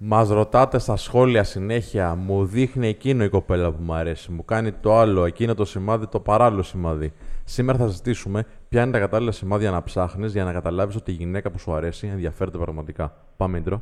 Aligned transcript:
Μας 0.00 0.28
ρωτάτε 0.28 0.78
στα 0.78 0.96
σχόλια 0.96 1.44
συνέχεια, 1.44 2.14
μου 2.14 2.44
δείχνει 2.44 2.88
εκείνο 2.88 3.24
η 3.24 3.28
κοπέλα 3.28 3.70
που 3.70 3.82
μου 3.82 3.94
αρέσει, 3.94 4.32
μου 4.32 4.44
κάνει 4.44 4.72
το 4.72 4.98
άλλο, 4.98 5.24
εκείνο 5.24 5.54
το 5.54 5.64
σημάδι, 5.64 6.06
το 6.06 6.20
παράλληλο 6.20 6.62
σημάδι. 6.62 7.12
Σήμερα 7.44 7.78
θα 7.78 7.88
συζητήσουμε 7.88 8.44
ποια 8.68 8.82
είναι 8.82 8.92
τα 8.92 8.98
κατάλληλα 8.98 9.32
σημάδια 9.32 9.70
να 9.70 9.82
ψάχνεις 9.82 10.32
για 10.32 10.44
να 10.44 10.52
καταλάβεις 10.52 10.96
ότι 10.96 11.10
η 11.10 11.14
γυναίκα 11.14 11.50
που 11.50 11.58
σου 11.58 11.72
αρέσει 11.72 12.06
ενδιαφέρεται 12.06 12.58
πραγματικά. 12.58 13.12
Πάμε, 13.36 13.62
intro. 13.64 13.76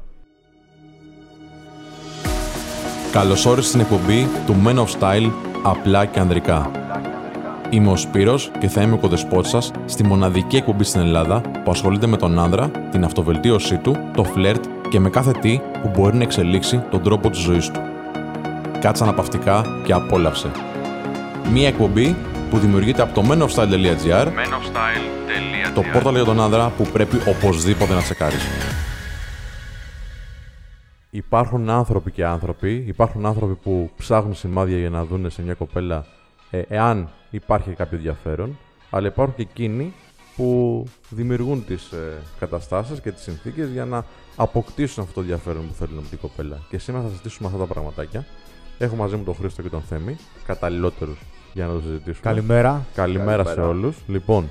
Καλώς 3.12 3.46
όρισες 3.46 3.68
στην 3.68 3.80
εκπομπή 3.80 4.26
του 4.46 4.54
Men 4.64 4.76
of 4.76 5.00
Style 5.00 5.30
απλά 5.62 6.06
και 6.06 6.20
ανδρικά. 6.20 6.70
Είμαι 7.76 7.90
ο 7.90 7.96
Σπύρος 7.96 8.50
και 8.58 8.68
θα 8.68 8.82
είμαι 8.82 8.94
ο 8.94 8.98
κοδεσπότης 8.98 9.50
σας 9.50 9.70
στη 9.86 10.04
μοναδική 10.04 10.56
εκπομπή 10.56 10.84
στην 10.84 11.00
Ελλάδα 11.00 11.40
που 11.40 11.70
ασχολείται 11.70 12.06
με 12.06 12.16
τον 12.16 12.38
άνδρα, 12.38 12.70
την 12.90 13.04
αυτοβελτίωσή 13.04 13.78
του, 13.78 13.96
το 14.14 14.24
φλερτ 14.24 14.64
και 14.90 15.00
με 15.00 15.10
κάθε 15.10 15.32
τι 15.32 15.60
που 15.82 15.90
μπορεί 15.94 16.16
να 16.16 16.22
εξελίξει 16.22 16.82
τον 16.90 17.02
τρόπο 17.02 17.30
της 17.30 17.40
ζωής 17.40 17.70
του. 17.70 17.80
Κάτσε 18.80 19.02
αναπαυτικά 19.02 19.64
και 19.84 19.92
απόλαυσε. 19.92 20.50
Μία 21.52 21.68
εκπομπή 21.68 22.16
που 22.50 22.58
δημιουργείται 22.58 23.02
από 23.02 23.14
το 23.14 23.22
menofstyle.gr 23.30 24.26
το 25.74 25.82
πόρταλ 25.92 26.14
για 26.14 26.24
τον 26.24 26.40
άνδρα 26.40 26.72
που 26.76 26.86
πρέπει 26.92 27.16
οπωσδήποτε 27.28 27.94
να 27.94 28.00
τσεκάρεις. 28.00 28.46
Υπάρχουν 31.10 31.70
άνθρωποι 31.70 32.10
και 32.10 32.24
άνθρωποι. 32.24 32.84
Υπάρχουν 32.86 33.26
άνθρωποι 33.26 33.54
που 33.54 33.90
ψάχνουν 33.96 34.34
σημάδια 34.34 34.78
για 34.78 34.90
να 34.90 35.04
δουν 35.04 35.30
σε 35.30 35.42
μια 35.42 35.54
κοπέλα 35.54 36.04
ε, 36.50 36.62
εάν 36.68 37.08
υπάρχει 37.36 37.70
κάποιο 37.70 37.96
ενδιαφέρον. 37.96 38.58
Αλλά 38.90 39.06
υπάρχουν 39.06 39.34
και 39.34 39.42
εκείνοι 39.42 39.92
που 40.36 40.84
δημιουργούν 41.08 41.64
τις 41.64 41.92
ε, 41.92 42.22
καταστάσεις 42.38 43.00
και 43.00 43.12
τις 43.12 43.22
συνθήκες 43.22 43.70
για 43.70 43.84
να 43.84 44.04
αποκτήσουν 44.36 45.02
αυτό 45.02 45.14
το 45.14 45.20
ενδιαφέρον 45.20 45.68
που 45.68 45.74
θέλουν 45.74 45.98
από 45.98 46.08
την 46.08 46.18
κοπέλα. 46.18 46.58
Και 46.68 46.78
σήμερα 46.78 47.02
θα 47.04 47.10
συζητήσουμε 47.10 47.48
αυτά 47.48 47.58
τα 47.58 47.66
πραγματάκια. 47.66 48.26
Έχω 48.78 48.96
μαζί 48.96 49.16
μου 49.16 49.24
τον 49.24 49.34
Χρήστο 49.34 49.62
και 49.62 49.68
τον 49.68 49.82
Θέμη, 49.82 50.16
καταλληλότερους 50.46 51.18
για 51.52 51.66
να 51.66 51.72
το 51.72 51.80
συζητήσουμε. 51.80 52.20
Καλημέρα. 52.22 52.86
Καλημέρα, 52.94 53.44
σε 53.44 53.60
όλους. 53.60 53.96
Λοιπόν, 54.06 54.50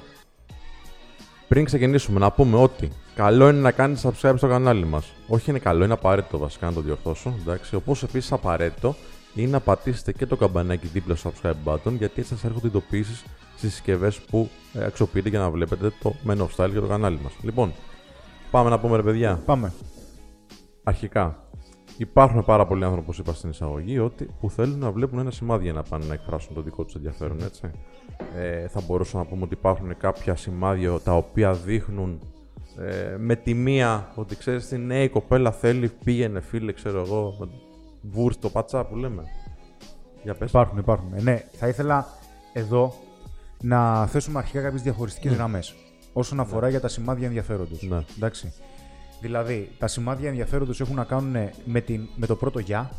πριν 1.48 1.66
ξεκινήσουμε, 1.66 2.20
να 2.20 2.32
πούμε 2.32 2.58
ότι 2.58 2.90
καλό 3.16 3.50
είναι 3.50 3.60
να 3.60 3.72
κάνετε 3.72 4.02
subscribe 4.04 4.34
στο 4.38 4.48
κανάλι 4.48 4.86
μας. 4.86 5.14
Όχι 5.28 5.50
είναι 5.50 5.60
καλό, 5.60 5.84
είναι 5.84 5.94
απαραίτητο 5.94 6.38
βασικά 6.38 6.66
να 6.66 6.74
το 6.74 6.82
διορθώσω. 6.82 7.34
Εντάξει. 7.42 7.76
Όπως 7.76 8.04
επίσης 8.04 8.32
απαραίτητο 8.32 8.96
είναι 9.36 9.52
να 9.52 9.60
πατήσετε 9.60 10.12
και 10.12 10.26
το 10.26 10.36
καμπανάκι 10.36 10.88
δίπλα 10.88 11.16
στο 11.16 11.32
subscribe 11.32 11.54
button 11.66 11.92
γιατί 11.98 12.20
έτσι 12.22 12.34
σας 12.34 12.44
έρχονται 12.44 12.68
ειδοποιήσεις 12.68 13.26
στις 13.58 13.72
συσκευές 13.74 14.20
που 14.20 14.50
ε, 14.74 14.86
αξιοποιείτε 14.86 15.30
για 15.30 15.40
να 15.40 15.50
βλέπετε 15.50 15.92
το 16.02 16.14
Men 16.28 16.38
of 16.38 16.48
Style 16.56 16.72
για 16.72 16.82
το 16.82 16.88
κανάλι 16.88 17.20
μας. 17.24 17.34
Λοιπόν, 17.42 17.74
πάμε 18.52 18.70
να 18.70 18.80
πούμε 18.80 18.96
ρε 18.96 19.04
παιδιά. 19.04 19.42
Πάμε. 19.46 19.74
Αρχικά, 20.84 21.48
υπάρχουν 21.98 22.46
πάρα 22.46 22.66
πολλοί 22.66 22.84
άνθρωποι, 22.84 23.04
όπως 23.04 23.20
είπα 23.20 23.34
στην 23.34 23.50
εισαγωγή, 23.50 24.00
ότι, 24.00 24.30
που 24.40 24.50
θέλουν 24.50 24.80
να 24.80 24.92
βλέπουν 24.92 25.20
ένα 25.20 25.32
σημάδι 25.32 25.64
για 25.64 25.74
να 25.74 25.84
πάνε 25.84 26.06
να 26.06 26.14
εκφράσουν 26.14 26.56
το 26.56 26.62
δικό 26.62 26.84
τους 26.84 26.96
ενδιαφέρον, 26.96 27.42
έτσι. 27.44 27.72
Ε, 28.36 28.68
θα 28.68 28.82
μπορούσαμε 28.88 29.24
να 29.24 29.30
πούμε 29.30 29.44
ότι 29.44 29.54
υπάρχουν 29.54 29.98
κάποια 29.98 30.36
σημάδια 30.36 31.00
τα 31.00 31.14
οποία 31.14 31.54
δείχνουν 31.54 32.20
ε, 32.80 33.16
με 33.18 33.36
τη 33.36 33.54
μία 33.54 34.12
ότι 34.16 34.36
ξέρεις 34.36 34.68
τι 34.68 34.78
ναι, 34.78 35.04
η 35.04 35.10
κοπέλα 35.10 35.52
θέλει, 35.52 35.92
πήγαινε 36.04 36.40
φίλε, 36.40 36.72
ξέρω 36.72 37.02
εγώ, 37.02 37.50
βούρς 38.12 38.40
το 38.40 38.50
πατσά 38.50 38.84
που 38.86 38.96
λέμε. 38.96 39.24
Για 40.24 40.34
πες. 40.34 40.50
Υπάρχουν, 40.50 40.78
υπάρχουν. 40.78 41.14
Ε, 41.16 41.22
ναι, 41.22 41.44
θα 41.58 41.68
ήθελα 41.68 42.08
εδώ 42.54 42.94
να 43.62 44.06
θέσουμε 44.08 44.38
αρχικά 44.40 44.62
κάποιες 44.62 44.82
διαχωριστικές 44.82 45.32
Ναι. 45.32 45.38
γραμμές 45.38 45.76
όσον 46.14 46.40
αφορά 46.40 46.70
για 46.70 46.80
τα 46.80 46.88
σημάδια 46.88 47.28
ενδιαφέροντος. 47.28 47.82
Ναι. 47.82 48.04
Εντάξει. 48.18 48.54
Δηλαδή, 49.22 49.72
τα 49.80 49.88
σημάδια 49.88 50.30
ενδιαφέροντος 50.30 50.82
έχουν 50.82 50.96
να 50.96 51.04
κάνουν 51.04 51.36
με, 51.66 51.82
την, 51.82 52.08
με 52.16 52.26
το 52.26 52.36
πρώτο 52.36 52.60
γεια. 52.60 52.92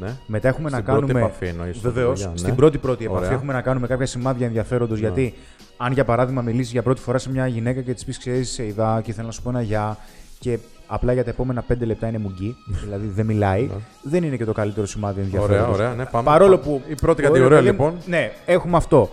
Ναι. 0.00 0.16
Μετά 0.26 0.48
έχουμε 0.48 0.68
Στην 0.68 0.80
να 0.80 0.86
κάνουμε. 0.92 1.06
πρώτη 1.12 1.24
επαφή 1.24 1.46
εννοείς, 1.46 1.80
το 1.80 1.92
Βεβαίως. 1.92 2.06
πρώτο 2.06 2.20
γεια, 2.20 2.28
ναι. 2.30 2.36
Στην 2.38 2.54
πρώτη 2.54 2.78
πρώτη 2.78 3.04
επαφή 3.04 3.16
Ωραία. 3.18 3.28
Ναι. 3.30 3.34
έχουμε 3.36 3.52
να 3.52 3.60
κάνουμε 3.62 3.86
κάποια 3.86 4.06
σημάδια 4.06 4.46
ενδιαφέροντος. 4.46 4.98
Γιατί, 4.98 5.34
αν 5.76 5.92
για 5.92 6.04
παράδειγμα 6.04 6.42
μιλήσεις 6.42 6.72
για 6.72 6.82
πρώτη 6.82 7.00
φορά 7.00 7.18
σε 7.18 7.30
μια 7.30 7.46
γυναίκα 7.46 7.80
και 7.82 7.94
της 7.94 8.04
πεις: 8.04 8.18
Ξέρεις, 8.18 8.50
σε 8.50 8.66
είδα 8.66 9.00
και 9.04 9.12
θέλω 9.12 9.26
να 9.26 9.32
σου 9.32 9.42
πω 9.42 9.48
ένα 9.48 9.62
γεια 9.62 9.98
και 10.38 10.58
απλά 10.94 11.12
για 11.12 11.24
τα 11.24 11.30
επόμενα 11.30 11.62
πέντε 11.62 11.84
λεπτά 11.84 12.08
είναι 12.08 12.18
μουγγί, 12.18 12.56
δηλαδή 12.66 13.06
δεν 13.06 13.26
μιλάει, 13.26 13.70
δεν 14.02 14.22
είναι 14.24 14.36
και 14.36 14.44
το 14.44 14.52
καλύτερο 14.52 14.86
σημάδι 14.86 15.20
ενδιαφέροντος. 15.20 15.58
Ναι. 15.58 15.62
Ωραία, 15.72 15.74
ωραία, 15.86 15.94
ναι, 15.94 16.04
πάμε. 16.04 16.24
Παρόλο 16.24 16.58
Πάμε. 16.58 16.72
που. 16.78 16.82
Η 16.88 16.94
πρώτη 16.94 17.20
Ωραία, 17.20 17.28
κατηγορία 17.30 17.56
λέμε- 17.60 17.70
λοιπόν. 17.70 17.94
Ναι, 18.06 18.32
έχουμε 18.46 18.76
αυτό. 18.76 19.10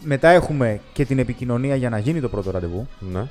Μετά 0.00 0.28
έχουμε 0.28 0.80
και 0.92 1.04
την 1.04 1.18
επικοινωνία 1.18 1.74
για 1.76 1.88
να 1.90 1.98
γίνει 1.98 2.20
το 2.20 2.28
πρώτο 2.28 2.50
ραντεβού. 2.50 2.86
Ναι. 3.12 3.22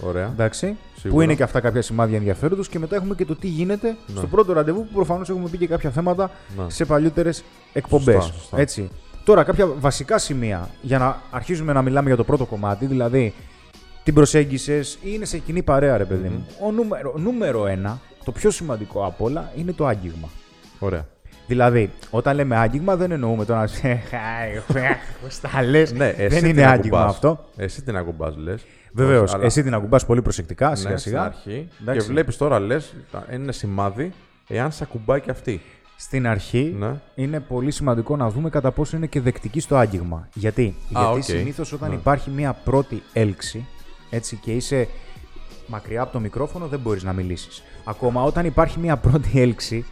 Ωραία. 0.00 0.26
Εντάξει, 0.32 0.76
Σίγουρα. 0.94 1.14
που 1.14 1.20
είναι 1.20 1.34
και 1.34 1.42
αυτά 1.42 1.60
κάποια 1.60 1.82
σημάδια 1.82 2.16
ενδιαφέροντος. 2.16 2.68
Και 2.68 2.78
μετά 2.78 2.96
έχουμε 2.96 3.14
και 3.14 3.24
το 3.24 3.36
τι 3.36 3.46
γίνεται 3.46 3.96
στο 4.16 4.26
πρώτο 4.26 4.52
ραντεβού, 4.52 4.80
που 4.86 4.92
προφανώς 4.94 5.28
έχουμε 5.28 5.48
πει 5.48 5.58
και 5.58 5.66
κάποια 5.66 5.90
θέματα 5.90 6.30
Ναι. 6.56 6.64
σε 6.70 6.84
παλιότερες 6.84 7.44
εκπομπές. 7.72 8.14
Σωστά, 8.14 8.32
σωστά. 8.38 8.60
Έτσι. 8.60 8.90
Τώρα, 9.24 9.42
κάποια 9.42 9.66
βασικά 9.66 10.18
σημεία 10.18 10.68
για 10.82 10.98
να 10.98 11.20
αρχίζουμε 11.30 11.72
να 11.72 11.82
μιλάμε 11.82 12.06
για 12.08 12.16
το 12.16 12.24
πρώτο 12.24 12.44
κομμάτι, 12.44 12.86
δηλαδή 12.86 13.34
την 14.04 14.14
προσέγγισες 14.14 14.94
ή 14.94 14.98
είναι 15.12 15.24
σε 15.24 15.38
κοινή 15.38 15.62
παρέα, 15.62 15.96
ρε 15.96 16.04
παιδί 16.04 16.28
μου; 16.28 16.46
Ο 16.62 16.70
νούμερο, 16.72 17.14
νούμερο 17.16 17.66
ένα, 17.66 18.00
το 18.24 18.32
πιο 18.32 18.50
σημαντικό 18.50 19.06
απ' 19.06 19.22
όλα, 19.22 19.52
είναι 19.56 19.72
το 19.72 19.86
άγγιγμα. 19.86 20.28
Ωραία. 20.78 21.06
Δηλαδή, 21.46 21.90
όταν 22.10 22.34
λέμε 22.36 22.56
άγγιγμα, 22.56 22.96
δεν 22.96 23.10
εννοούμε 23.10 23.44
το 23.44 23.54
να 23.54 23.66
σε. 23.66 24.02
Στα 25.28 25.62
λες. 25.62 25.92
Ναι, 25.92 26.06
εσύ 26.08 26.28
δεν 26.28 26.40
την 26.40 26.48
είναι 26.48 26.64
άγγιγμα 26.66 26.98
ακουμπάς. 26.98 27.14
αυτό. 27.14 27.44
Εσύ 27.56 27.82
την 27.82 27.96
ακουμπάς, 27.96 28.36
λες. 28.36 28.64
Βεβαίως. 28.92 29.34
Εσύ 29.40 29.62
την 29.62 29.74
ακουμπάς 29.74 30.06
πολύ 30.06 30.22
προσεκτικά, 30.22 30.68
ναι, 30.68 30.76
σιγά 30.76 30.96
στην 30.96 31.10
σιγά. 31.12 31.22
αρχή. 31.24 31.68
Εντάξει. 31.82 32.00
Και 32.06 32.12
βλέπεις 32.12 32.36
τώρα, 32.36 32.58
λες, 32.58 32.94
είναι 33.32 33.52
σημάδι 33.52 34.12
εάν 34.48 34.72
σε 34.72 34.82
ακουμπάει 34.82 35.20
και 35.20 35.30
αυτή. 35.30 35.60
Στην 35.96 36.26
αρχή 36.26 36.74
Ναι. 36.78 37.00
είναι 37.14 37.40
πολύ 37.40 37.70
σημαντικό 37.70 38.16
να 38.16 38.30
δούμε 38.30 38.50
κατά 38.50 38.70
πόσο 38.70 38.96
είναι 38.96 39.06
και 39.06 39.20
δεκτική 39.20 39.60
στο 39.60 39.76
άγγιγμα. 39.76 40.28
Γιατί, 40.34 40.74
Γιατί 40.88 41.06
οκ. 41.16 41.22
συνήθως 41.22 41.72
όταν 41.72 41.88
Ναι. 41.88 41.94
υπάρχει 41.94 42.30
μια 42.30 42.52
πρώτη 42.64 43.02
έλξη 43.12 43.66
έτσι, 44.14 44.36
και 44.36 44.52
είσαι 44.52 44.88
μακριά 45.66 46.02
από 46.02 46.12
το 46.12 46.20
μικρόφωνο, 46.20 46.66
δεν 46.66 46.80
μπορείς 46.80 47.02
να 47.02 47.12
μιλήσεις. 47.12 47.62
Ακόμα 47.84 48.22
όταν 48.22 48.46
υπάρχει 48.46 48.78
μια 48.78 48.96
πρώτη 48.96 49.40
έλξη, 49.40 49.84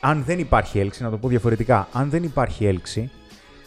αν 0.00 0.24
δεν 0.24 0.38
υπάρχει 0.38 0.78
έλξη, 0.78 1.02
να 1.02 1.10
το 1.10 1.16
πω 1.16 1.28
διαφορετικά, 1.28 1.88
αν 1.92 2.10
δεν 2.10 2.22
υπάρχει 2.22 2.66
έλξη, 2.66 3.10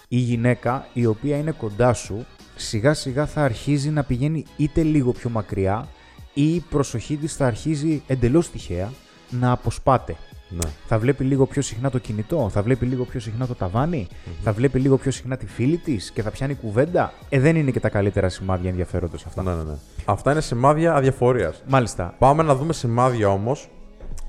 η 0.08 0.18
γυναίκα 0.18 0.88
η 0.94 1.06
οποία 1.06 1.38
είναι 1.38 1.52
κοντά 1.52 1.94
σου 1.94 2.26
σιγά 2.56 2.94
σιγά 2.94 3.26
θα 3.26 3.44
αρχίζει 3.44 3.90
να 3.90 4.04
πηγαίνει 4.04 4.46
είτε 4.58 4.84
λίγο 4.84 5.12
πιο 5.12 5.30
μακριά 5.30 5.88
ή 6.34 6.54
η 6.54 6.66
προσοχή 6.70 7.18
της 7.18 7.36
θα 7.36 7.46
αρχίζει 7.46 8.04
εντελώς 8.08 8.52
τυχαία 8.52 8.92
να 9.30 9.52
αποσπάται. 9.52 10.16
Ναι. 10.50 10.70
Θα 10.88 11.00
βλέπει 11.00 11.24
λίγο 11.24 11.46
πιο 11.46 11.62
συχνά 11.62 11.90
το 11.90 11.98
κινητό, 11.98 12.50
θα 12.50 12.62
βλέπει 12.62 12.86
λίγο 12.86 13.04
πιο 13.04 13.20
συχνά 13.20 13.48
το 13.48 13.56
ταβανι 13.56 14.08
θα 14.44 14.52
βλέπει 14.54 14.80
λίγο 14.80 14.98
πιο 14.98 15.12
συχνά 15.12 15.38
τη 15.38 15.46
φίλη 15.46 15.78
της 15.78 16.12
και 16.12 16.22
θα 16.22 16.32
πιάνει 16.32 16.56
κουβέντα. 16.56 17.14
Ε, 17.30 17.40
δεν 17.40 17.56
είναι 17.56 17.72
και 17.72 17.80
τα 17.80 17.90
καλύτερα 17.90 18.30
σημάδια 18.30 18.70
ενδιαφέροντος 18.70 19.26
αυτά. 19.26 19.44
ναι, 19.44 19.54
ναι, 19.54 19.64
ναι. 19.64 19.76
Αυτά 20.06 20.32
είναι 20.32 20.42
σημάδια 20.42 20.96
αδιαφορίας. 20.96 21.64
Μάλιστα. 21.68 22.16
Πάμε 22.18 22.44
να 22.44 22.56
δούμε 22.56 22.74
σημάδια 22.74 23.30
όμως 23.30 23.70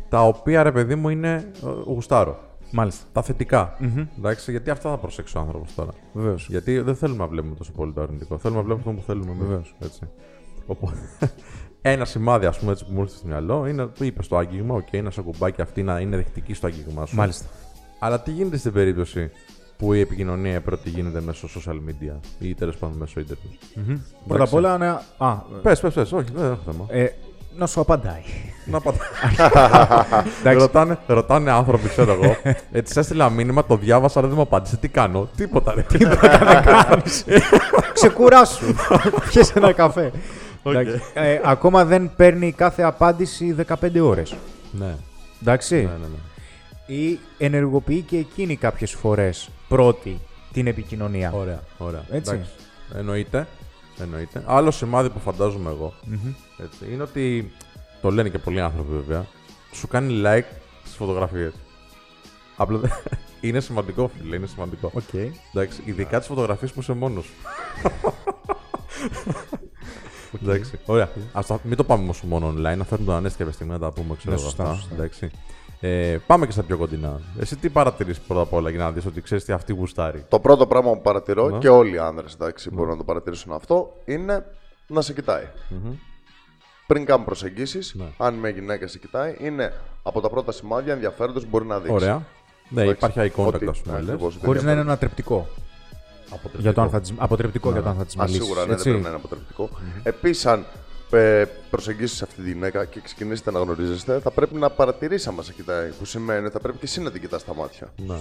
τα 0.08 0.22
οποία 0.22 0.62
ρε 0.62 0.72
παιδί 0.72 0.94
μου 0.94 1.08
είναι 1.08 1.50
ε, 1.64 1.66
γουστάρω. 1.84 2.38
Μάλιστα. 2.72 3.04
Τα 3.12 3.22
θετικά 3.22 3.76
Εντάξει, 4.18 4.50
γιατί 4.50 4.70
αυτά 4.70 4.90
θα 4.90 4.96
προσέξει 4.96 5.36
ο 5.36 5.40
άνθρωπος 5.40 5.74
τώρα. 5.74 5.90
Βεβαίως. 6.12 6.46
Γιατί 6.48 6.78
δεν 6.80 6.96
θέλουμε 6.96 7.18
να 7.18 7.26
βλέπουμε 7.26 7.54
τόσο 7.54 7.72
πολύ 7.72 7.92
το 7.92 8.00
αρνητικό. 8.00 8.38
Θέλουμε 8.38 8.60
να 8.60 8.66
βλέπουμε 8.66 8.90
αυτό 8.90 9.00
που 9.00 9.06
θέλουμε. 9.06 9.44
Βεβαίως. 9.44 9.74
Έτσι. 9.78 10.00
Οπότε, 10.66 10.96
ένα 11.82 12.04
σημάδι 12.04 12.46
ας 12.46 12.58
πούμε, 12.58 12.72
έτσι, 12.72 12.84
που 12.84 12.90
μου 12.94 13.00
ήρθε 13.00 13.16
στο 13.16 13.26
μυαλό 13.26 13.66
είναι 13.66 13.86
που 13.86 14.04
είπες 14.04 14.24
στο 14.24 14.36
άγγιγμα, 14.36 14.74
οκ, 14.74 15.02
να 15.02 15.10
σε 15.10 15.20
ακουμπάει 15.20 15.52
και 15.52 15.62
αυτή 15.62 15.82
να 15.82 15.98
είναι 16.00 16.16
δεκτική 16.16 16.54
στο 16.54 16.66
άγγιγμά 16.66 17.06
σου. 17.06 17.16
Μάλιστα. 17.16 17.44
Αλλά 17.98 18.20
τι 18.20 18.30
γίνεται 18.30 18.56
στην 18.56 18.72
περίπτωση 18.72 19.30
που 19.76 19.92
η 19.92 20.00
επικοινωνία 20.00 20.60
πρώτη 20.60 20.88
γίνεται 20.90 21.20
μέσω 21.20 21.48
social 21.58 21.72
media 21.74 22.16
ή 22.38 22.54
τέλος 22.54 22.76
πάντων 22.76 22.96
μέσω 22.96 23.20
ίντερνετ; 23.20 24.00
Πρώτα 24.28 24.44
απ' 24.44 24.54
όλα, 24.54 24.78
ναι. 24.78 24.88
Α, 25.18 25.34
Πες, 25.62 25.80
πες, 25.80 25.94
πες, 25.94 26.12
όχι, 26.12 26.28
δεν 26.34 26.44
έχω 26.44 26.58
θέμα. 26.64 26.84
ε, 26.88 27.06
να 27.56 27.66
σου 27.66 27.80
απαντάει. 27.80 28.22
Να 28.64 28.80
πάτε. 28.80 28.98
Εντάξει. 30.40 30.58
ρωτάνε, 30.66 30.98
ρωτάνε 31.06 31.50
άνθρωποι, 31.50 31.88
ξέρω 31.88 32.12
εγώ. 32.12 32.36
Έτσι, 32.72 32.98
έστειλα 32.98 33.30
μήνυμα, 33.30 33.64
το 33.64 33.76
διάβασα, 33.76 34.18
αλλά 34.18 34.28
δεν 34.28 34.36
μου 34.36 34.42
απάντησε. 34.42 34.76
Τι 34.76 34.88
κάνω, 34.88 35.28
τίποτα. 35.36 35.74
Ρε. 35.74 35.84
Ξεκουράσου. 37.92 38.74
Πιες 39.30 39.50
ένα 39.50 39.72
καφέ. 39.72 40.10
Εντάξει. 40.62 41.00
Ε, 41.14 41.40
ακόμα 41.44 41.84
δεν 41.84 42.10
παίρνει 42.16 42.52
κάθε 42.52 42.82
απάντηση 42.82 43.54
15 43.68 44.00
ώρες. 44.02 44.34
ναι, 44.72 44.94
Εντάξει. 45.42 45.74
ναι, 45.74 45.80
ναι, 45.82 46.06
ναι. 46.06 46.94
Ή 46.96 47.18
ενεργοποιεί 47.38 48.00
και 48.00 48.16
εκείνη 48.16 48.56
κάποιες 48.56 48.92
φορές 48.92 49.48
πρώτη 49.68 50.20
την 50.52 50.66
επικοινωνία. 50.66 51.32
Ωραία, 51.32 51.62
ωραία. 51.78 52.04
Έτσι. 52.10 52.32
Εντάξει. 52.32 52.50
Εννοείται. 52.94 53.46
Εννοείται. 54.00 54.42
Άλλο 54.46 54.70
σημάδι 54.70 55.08
που 55.10 55.18
φαντάζομαι 55.18 55.70
εγώ 55.70 55.94
έτσι, 56.58 56.92
είναι 56.92 57.02
ότι 57.02 57.52
το 58.00 58.10
λένε 58.10 58.28
και 58.28 58.38
πολλοί 58.38 58.60
άνθρωποι 58.60 58.92
βέβαια. 58.92 59.26
Σου 59.72 59.88
κάνει 59.88 60.22
like 60.24 60.44
στις 60.82 60.96
φωτογραφίες. 60.96 61.52
Απλά 62.56 62.78
δεν- 62.78 62.90
είναι 63.40 63.60
σημαντικό, 63.60 64.10
φίλε, 64.18 64.36
είναι 64.36 64.46
σημαντικό. 64.46 64.90
Οκ. 64.94 65.14
Εντάξει, 65.54 65.82
ειδικά 65.84 66.18
τις 66.18 66.26
φωτογραφίες 66.26 66.72
που 66.72 66.80
είσαι 66.80 66.92
μόνος. 66.92 67.26
Εντάξει. 70.42 70.78
Ωραία. 70.86 71.08
Ας 71.32 71.46
τα, 71.46 71.60
μην 71.62 71.76
το 71.76 71.84
πάμε 71.84 72.02
όμως 72.02 72.22
μόνο 72.22 72.48
online, 72.48 72.76
να 72.76 72.84
φέρνουμε 72.84 73.04
τον 73.04 73.14
Ανέστη 73.14 73.38
κάποια 73.38 73.52
στιγμή 73.52 73.72
να 73.72 73.78
τα 73.78 73.90
πούμε, 73.92 74.14
ξέρω 74.16 74.34
Ναι, 74.34 74.40
εγώ 74.40 74.48
σωστά, 74.50 74.62
αυτά. 74.62 74.74
σωστά. 74.74 74.94
Εντάξει. 74.94 75.30
Ε, 75.80 76.18
πάμε 76.26 76.46
και 76.46 76.52
στα 76.52 76.62
πιο 76.62 76.76
κοντινά. 76.76 77.20
Εσύ 77.38 77.56
τι 77.56 77.68
παρατηρεί 77.68 78.14
πρώτα 78.26 78.42
απ' 78.42 78.52
όλα 78.52 78.70
για 78.70 78.78
να 78.78 78.90
δεις 78.92 79.06
ότι 79.06 79.20
ξέρεις 79.20 79.44
τι 79.44 79.52
αυτή 79.52 79.72
γουστάρει; 79.72 80.24
Το 80.28 80.40
πρώτο 80.40 80.66
πράγμα 80.66 80.92
που 80.92 81.00
παρατηρώ 81.00 81.48
Ναι. 81.48 81.58
και 81.58 81.68
όλοι 81.68 81.94
οι 81.94 81.98
άνδρες 81.98 82.32
εντάξει, 82.34 82.70
μπορούν 82.70 82.90
να 82.90 82.96
το 82.96 83.04
παρατηρήσουν 83.04 83.52
αυτό 83.52 83.92
είναι 84.04 84.44
να 84.86 85.00
σε 85.00 85.12
κοιταει 85.12 85.44
Πριν 86.86 87.04
κάνουν 87.04 87.24
προσεγγίσεις, 87.24 87.94
Ναι. 87.96 88.04
αν 88.16 88.34
μια 88.34 88.48
γυναίκα 88.50 88.86
σε 88.86 88.98
κοιτάει, 88.98 89.36
είναι 89.40 89.72
από 90.02 90.20
τα 90.20 90.28
πρώτα 90.30 90.52
σημάδια 90.52 90.92
ενδιαφέροντος 90.92 91.42
που 91.42 91.48
μπορεί 91.50 91.64
να 91.66 91.78
δείξει. 91.78 91.92
Ωραία. 91.94 92.22
Ναι, 92.68 92.82
Εντάξει. 92.82 93.04
υπάρχει 93.06 93.32
eye 93.36 93.40
contact, 93.40 93.54
Ότι- 93.54 93.68
ας 93.68 93.80
πούμε. 93.80 93.98
λες. 94.00 94.08
ακριβώς, 94.08 94.36
ότι 94.36 94.44
Χωρίς 94.46 94.62
να 94.62 94.70
είναι 94.70 94.80
ενδιαφέρον. 94.80 94.86
ανατρεπτικό. 94.88 95.48
Αποτρεπτικό. 96.30 96.62
Για 96.62 96.72
το 96.72 96.80
αν 96.80 96.90
θα 96.90 97.00
της... 97.00 97.12
Αποτρεπτικό 97.16 97.72
για 97.72 97.82
το 97.82 97.88
αν 97.88 97.96
θα 97.96 98.04
τη 98.04 98.14
Α, 98.18 98.24
μιλήσει. 98.24 98.42
σίγουρα 98.42 98.60
ναι, 98.60 98.74
δεν 98.74 98.82
πρέπει 98.82 99.00
να 99.00 99.08
είναι 99.08 99.16
αποτρεπτικό. 99.16 99.70
Επίσης, 100.02 100.46
αν 100.46 100.66
ε, 101.10 101.44
προσεγγίσεις 101.70 102.22
αυτή 102.22 102.42
τη 102.42 102.52
γυναίκα 102.52 102.84
και 102.84 103.00
ξεκινήσετε 103.00 103.50
να 103.50 103.60
γνωρίζεστε, 103.60 104.18
θα 104.18 104.30
πρέπει 104.30 104.54
να 104.54 104.70
παρατηρήσει 104.70 105.28
άμα 105.28 105.42
σε 105.42 105.52
κοιτάει. 105.52 105.90
Που 105.90 106.04
σημαίνει 106.04 106.44
ότι 106.44 106.52
θα 106.52 106.60
πρέπει 106.60 106.78
και 106.78 106.84
εσύ 106.84 107.00
να 107.00 107.10
την 107.10 107.20
κοιτάς 107.20 107.40
στα 107.40 107.54
μάτια. 107.54 107.92
Ναι. 108.06 108.16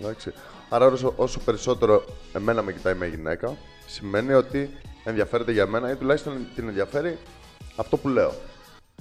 Εντάξει. 0.00 0.32
Άρα, 0.68 0.86
όσο, 0.86 1.12
όσο 1.16 1.38
περισσότερο 1.40 2.04
εμένα 2.32 2.62
με 2.62 2.72
κοιτάει 2.72 2.94
μια 2.94 3.06
γυναίκα, 3.06 3.56
σημαίνει 3.86 4.32
ότι 4.32 4.70
ενδιαφέρεται 5.04 5.52
για 5.52 5.66
μένα 5.66 5.90
ή 5.90 5.96
τουλάχιστον 5.96 6.32
την 6.54 6.68
ενδιαφέρει 6.68 7.18
αυτό 7.76 7.96
που 7.96 8.08
λέω. 8.08 8.32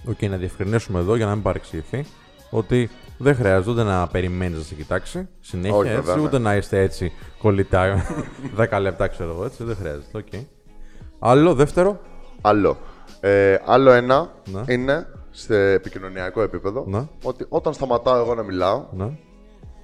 Οκ, 0.05 0.21
να 0.21 0.37
διευκρινίσουμε 0.37 0.99
εδώ 0.99 1.15
για 1.15 1.25
να 1.25 1.33
μην 1.33 1.43
παρεξηγηθεί 1.43 2.05
ότι 2.49 2.89
δεν 3.23 3.35
χρειάζεται 3.35 3.71
ούτε 3.71 3.83
να 3.83 4.07
περιμένεις 4.07 4.57
να 4.57 4.63
σε 4.63 4.75
κοιτάξει 4.75 5.27
συνέχεια 5.39 5.75
Όχι, 5.77 5.89
έτσι, 5.89 5.99
βέβαια, 6.01 6.15
ναι. 6.15 6.21
ούτε 6.21 6.37
να 6.37 6.55
είστε 6.55 6.79
έτσι 6.81 7.11
κολλητά 7.37 8.05
10 8.71 8.77
λεπτά, 8.81 9.07
ξέρω 9.07 9.29
εγώ 9.31 9.45
έτσι. 9.45 9.63
Δεν 9.63 9.75
χρειάζεται. 9.75 10.17
Οκ. 10.17 10.27
Άλλο, 11.19 11.53
δεύτερο; 11.53 11.99
Άλλο. 12.41 12.77
Ε, 13.19 13.57
άλλο 13.65 13.91
ένα 13.91 14.31
Ναι. 14.51 14.73
είναι 14.73 15.07
σε 15.31 15.71
επικοινωνιακό 15.71 16.41
επίπεδο 16.41 16.83
Ναι. 16.87 17.07
ότι 17.23 17.45
όταν 17.49 17.73
σταματάω 17.73 18.17
εγώ 18.19 18.35
να 18.35 18.43
μιλάω, 18.43 18.85
Ναι. 18.91 19.09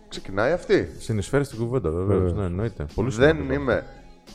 ξεκινάει 0.09 0.51
αυτή. 0.51 0.91
Συνεισφέρει 0.97 1.43
στην 1.43 1.57
κουβέντα, 1.59 1.89
βεβαίως. 1.89 2.19
Ναι, 2.19 2.45
εννοείται. 2.45 2.85
Πολύ 2.95 3.09
Δεν 3.11 3.29
σημαντικό. 3.35 3.53
είμαι 3.61 3.83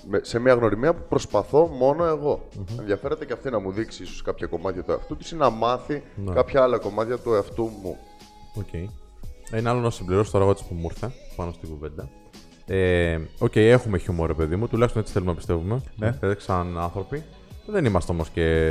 με- 0.09 0.21
σε 0.23 0.39
μια 0.39 0.55
γνωριμία 0.55 0.95
που 0.95 1.03
προσπαθώ 1.09 1.67
μόνο 1.67 2.05
εγώ. 2.05 2.49
Ενδιαφέρεται 2.79 3.25
και 3.25 3.33
αυτή 3.33 3.51
να 3.51 3.59
μου 3.59 3.71
δείξει 3.71 4.03
ίσως 4.03 4.23
κάποια 4.23 4.47
κομμάτια 4.47 4.83
του 4.83 4.91
εαυτού 4.91 5.17
της 5.17 5.31
ή 5.31 5.37
να 5.37 5.51
μάθει 5.51 6.03
Ναι. 6.25 6.33
κάποια 6.35 6.63
άλλα 6.63 6.79
κομμάτια 6.79 7.19
του 7.19 7.35
εαυτού 7.35 7.71
μου. 7.83 7.97
Οκ. 8.55 8.91
Ένα 9.51 9.71
άλλο 9.71 9.81
να 9.81 9.91
συμπληρώσω 9.91 10.31
τώρα 10.31 10.45
εγώ 10.45 10.53
έτσι 10.53 10.65
που 10.69 10.75
μου 10.75 10.89
ήρθε 10.91 11.13
πάνω 11.37 11.53
στην 11.53 11.69
κουβέντα. 11.69 12.09
Ε, 12.67 13.19
Οκ, 13.39 13.57
έχουμε 13.57 13.99
χιούμορ, 13.99 14.27
ρε 14.27 14.35
παιδί 14.35 14.57
μου, 14.57 14.69
τουλάχιστον 14.69 15.01
έτσι 15.03 15.13
θέλουμε 15.15 15.31
να 15.31 15.37
πιστεύουμε. 15.37 15.81
Ναι. 15.97 16.07
Ε, 16.21 16.35
σαν 16.39 16.79
άνθρωποι. 16.79 17.23
Δεν 17.67 17.85
είμαστε 17.85 18.13
όμως 18.13 18.29
και 18.29 18.71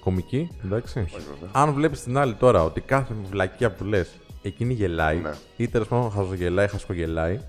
κομικοί, 0.00 0.48
εντάξει. 0.64 1.04
Αν 1.52 1.72
βλέπεις 1.72 2.02
την 2.02 2.18
άλλη 2.18 2.34
τώρα 2.34 2.64
ότι 2.64 2.80
κάθε 2.80 3.14
βλακία 3.30 3.70
που 3.72 3.84
λες 3.84 4.10
εκείνη 4.42 4.74
γελάει, 4.74 5.16
Ναι. 5.18 5.30
ή 5.56 5.68
τέλος 5.68 5.88
πάντων 5.88 6.10
χαζογελάει, 6.10 6.68
χασκογελάει, 6.68 7.40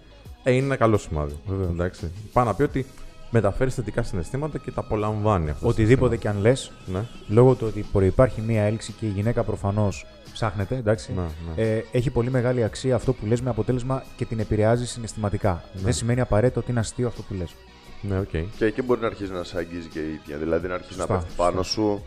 ε, 0.44 0.52
είναι 0.52 0.66
ένα 0.66 0.76
καλό 0.76 0.98
σημάδι. 0.98 1.36
Εντάξει. 1.70 2.12
Πάει 2.34 2.46
να 2.46 2.54
πει 2.54 2.64
ότι 2.64 2.86
μεταφέρεις 3.30 3.74
θετικά 3.76 4.04
συναισθήματα 4.04 4.58
και 4.58 4.72
τα 4.72 4.80
απολαμβάνει 4.82 5.50
αυτός. 5.50 5.70
Οτιδήποτε 5.70 6.18
και 6.18 6.28
αν 6.28 6.38
λες, 6.40 6.72
Ναι. 6.86 7.04
λόγω 7.28 7.54
του 7.56 7.66
ότι 7.70 7.86
προϋπάρχει 7.92 8.42
μία 8.42 8.62
έλξη 8.64 8.92
και 8.92 9.06
η 9.06 9.10
γυναίκα 9.10 9.44
προφανώς 9.44 10.06
ψάχνεται, 10.34 10.76
εντάξει, 10.76 11.14
Ναι, 11.16 11.22
ναι. 11.56 11.64
Ε, 11.76 11.84
έχει 11.92 12.10
πολύ 12.10 12.30
μεγάλη 12.30 12.64
αξία 12.64 12.96
αυτό 12.96 13.14
που 13.14 13.26
λες 13.26 13.42
με 13.42 13.50
αποτέλεσμα 13.50 14.04
και 14.16 14.26
την 14.26 14.40
επηρεάζει 14.40 14.86
συναισθηματικά. 14.88 15.64
Ναι. 15.74 15.82
Δεν 15.82 15.94
σημαίνει 15.94 16.22
απαραίτητο 16.22 16.60
ότι 16.60 16.72
είναι 16.72 16.80
αστείο 16.80 17.08
αυτό 17.08 17.22
που 17.22 17.34
λες. 17.34 17.56
Ναι, 18.02 18.20
οκ. 18.20 18.30
Και 18.58 18.66
εκεί 18.66 18.82
μπορεί 18.82 19.02
να 19.02 19.08
αρχίσει 19.08 19.32
να 19.32 19.44
σε 19.44 19.58
αγγίζει 19.58 19.88
και 19.88 20.00
η 20.00 20.20
ίδια. 20.24 20.38
Δηλαδή 20.38 20.68
να 20.68 20.74
αρχίσει 20.74 21.00
να 21.00 21.06
Σωστά, 21.06 21.20
πέφτει 21.20 21.34
πάνω 21.36 21.64
σου 21.64 22.04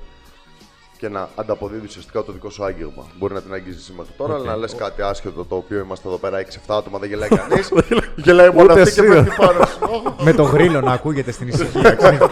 και 0.98 1.08
να 1.08 1.28
ανταποδίδεις 1.34 1.88
ουσιαστικά 1.88 2.22
το 2.22 2.32
δικό 2.32 2.50
σου 2.50 2.64
άγγιγμα. 2.64 3.06
Μπορεί 3.18 3.34
να 3.34 3.42
την 3.42 3.52
αγγίζεις 3.52 3.80
εσύ 3.80 3.92
μέχρι 3.96 4.12
τώρα, 4.16 4.34
αλλά 4.34 4.44
να 4.44 4.56
λες 4.56 4.66
κάτι 4.76 5.02
άσχετο 5.02 5.44
το 5.44 5.56
οποίο 5.56 5.78
είμαστε 5.78 6.08
εδώ 6.08 6.16
πέρα 6.16 6.42
6-7 6.42 6.44
άτομα, 6.66 6.98
δεν 6.98 7.08
γελάει 7.08 7.28
κανείς. 7.48 7.72
γελάει 8.16 8.50
μόνο 8.50 8.72
Ούτε 8.72 8.80
αυτή 8.80 8.94
και 8.94 9.00
εσύ, 9.00 9.10
πέφτει 9.12 9.34
πάνω 9.36 9.64
σου. 9.66 10.02
με 10.24 10.32
το 10.32 10.42
γρύλο 10.42 10.80
να 10.80 10.92
ακούγεται 10.92 11.30
στην 11.30 11.48
ησυχία. 11.48 11.96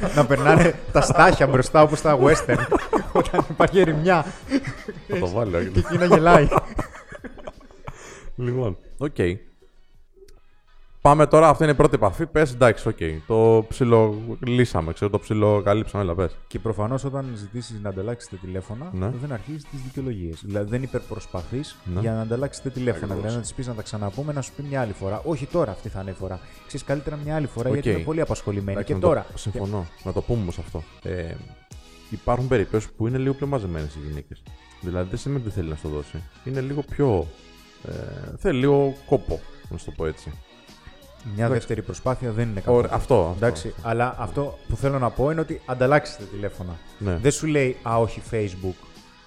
ξέρεις. 0.00 0.16
να 0.16 0.26
περνάνε 0.26 0.74
τα 0.92 1.00
στάχια 1.00 1.46
μπροστά 1.46 1.82
όπως 1.82 1.98
στα 1.98 2.18
western. 2.22 2.58
Όταν 3.12 3.44
υπάρχει 3.50 3.80
ερημιά 3.80 4.26
Θα 5.08 5.18
το 5.18 5.28
βάλω. 5.28 5.62
και 5.64 5.78
εκεί 5.78 5.98
να 5.98 6.04
γελάει. 6.04 6.48
Λοιπόν, 8.36 8.76
οκ. 8.98 9.16
Πάμε 11.02 11.26
τώρα, 11.26 11.48
αυτή 11.48 11.62
είναι 11.62 11.72
η 11.72 11.74
πρώτη 11.74 11.94
επαφή. 11.94 12.26
Πες 12.26 12.52
εντάξει, 12.52 12.88
οκ. 12.88 12.96
Το 13.26 13.64
ψιλο 13.68 14.18
λύσαμε, 14.46 14.92
ξέρω, 14.92 15.10
το 15.10 15.18
ψιλο 15.18 15.62
καλύψαμε, 15.64 16.02
έλα 16.04 16.14
πες. 16.14 16.36
Και 16.46 16.58
προφανώς 16.58 17.04
όταν 17.04 17.32
ζητήσεις 17.34 17.80
να 17.82 17.88
ανταλλάξετε 17.88 18.36
τηλέφωνα, 18.36 18.90
Ναι. 18.92 19.10
δεν 19.20 19.32
αρχίζεις 19.32 19.64
τις 19.64 19.80
δικαιολογίες. 19.82 20.40
Δηλαδή 20.44 20.70
δεν 20.70 20.82
υπερπροσπαθείς 20.82 21.76
Ναι. 21.94 22.00
για 22.00 22.12
να 22.12 22.20
ανταλλάξετε 22.20 22.70
τηλέφωνα. 22.70 23.04
Ακριβώς. 23.04 23.20
Δηλαδή 23.20 23.36
να 23.36 23.42
της 23.42 23.54
πεις 23.54 23.66
να 23.66 23.74
τα 23.74 23.82
ξαναπούμε, 23.82 24.32
να 24.32 24.40
σου 24.42 24.52
πει 24.56 24.62
μια 24.62 24.80
άλλη 24.80 24.92
φορά. 24.92 25.20
Όχι 25.24 25.46
τώρα, 25.46 25.70
αυτή 25.70 25.88
θα 25.88 26.00
είναι 26.00 26.10
η 26.10 26.14
φορά. 26.14 26.40
Ξέρεις 26.66 26.86
καλύτερα 26.86 27.18
μια 27.24 27.34
άλλη 27.36 27.46
φορά 27.46 27.68
Οκ. 27.68 27.74
γιατί 27.74 27.90
είναι 27.90 27.98
πολύ 27.98 28.20
απασχολημένη. 28.20 28.70
Εντάξει, 28.70 28.92
και 28.92 28.94
να 28.94 29.00
τώρα. 29.00 29.26
Το, 29.32 29.38
συμφωνώ. 29.38 29.86
Να 30.04 30.12
το 30.12 30.20
πούμε 30.20 30.40
όμως 30.40 30.58
αυτό. 30.58 30.82
Ε, 31.02 31.34
υπάρχουν 32.10 32.48
περιπτώσεις 32.48 32.90
που 32.96 33.06
είναι 33.06 33.18
λίγο 33.18 33.34
πιο 33.34 33.46
μαζεμένες 33.46 33.94
οι 33.94 33.98
γυναίκες. 34.08 34.42
Δηλαδή 34.80 35.08
δεν 35.10 35.18
σημαίνει 35.18 35.42
ότι 35.44 35.50
θέλει 35.54 35.68
να 35.68 35.76
στο 35.76 35.88
δώσει. 35.88 36.22
Είναι 36.44 36.60
λίγο 36.60 36.82
πιο. 36.90 37.26
Ε, 37.84 37.92
θέλει 38.36 38.58
λίγο 38.58 38.94
κόπο, 39.06 39.40
να 39.68 39.78
σου 39.78 39.84
το 39.84 39.90
πω 39.96 40.06
έτσι. 40.06 40.32
Μια 41.34 41.48
δεύτερη 41.48 41.82
προσπάθεια 41.82 42.30
δεν 42.30 42.48
είναι 42.48 42.60
καθόλου. 42.60 42.78
Ωραία, 42.78 42.90
αυτό. 42.94 43.14
αυτό. 43.20 43.34
Εντάξει, 43.36 43.74
αλλά 43.82 44.14
αυτό 44.18 44.58
που 44.68 44.76
θέλω 44.76 44.98
να 44.98 45.10
πω 45.10 45.30
είναι 45.30 45.40
ότι 45.40 45.60
ανταλλάξετε 45.66 46.24
τηλέφωνα. 46.24 46.78
Ναι. 46.98 47.16
Δεν 47.16 47.30
σου 47.30 47.46
λέει 47.46 47.76
Α, 47.88 47.96
όχι 47.98 48.22
Facebook 48.30 48.74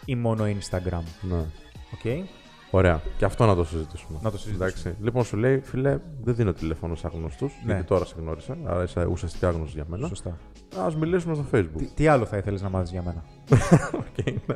ή 0.05 0.15
μόνο 0.15 0.43
Instagram. 0.45 1.03
Ναι. 1.21 1.45
Οκ. 1.93 2.27
Ωραία. 2.71 3.01
Και 3.17 3.25
αυτό 3.25 3.45
να 3.45 3.55
το 3.55 3.63
συζητήσουμε. 3.63 4.19
Να 4.21 4.31
το 4.31 4.37
συζητήσουμε. 4.37 4.65
Εντάξει. 4.65 4.95
Λοιπόν, 5.01 5.23
σου 5.23 5.37
λέει, 5.37 5.59
φίλε, 5.59 5.99
δεν 6.23 6.35
δίνω 6.35 6.53
τηλέφωνο 6.53 6.95
σε 6.95 7.07
άγνωστους. 7.07 7.53
Ναι. 7.65 7.73
Γιατί 7.73 7.87
τώρα 7.87 8.05
σε 8.05 8.15
γνώρισα. 8.17 8.57
Άρα 8.65 8.83
είσαι 8.83 9.05
ουσιαστικά 9.05 9.47
άγνωστος 9.47 9.73
για 9.73 9.85
μένα. 9.87 10.07
Σωστά. 10.07 10.37
Ας 10.79 10.91
μιλήσουμε 10.97 11.33
στο 11.35 11.45
Facebook. 11.53 11.77
Τι, 11.77 11.85
τι 11.85 12.07
άλλο 12.07 12.25
θα 12.25 12.37
ήθελες 12.37 12.61
να 12.61 12.69
μάθεις 12.69 12.91
για 12.91 13.01
μένα; 13.01 13.23
Οκ. 14.01 14.25
ναι. 14.47 14.55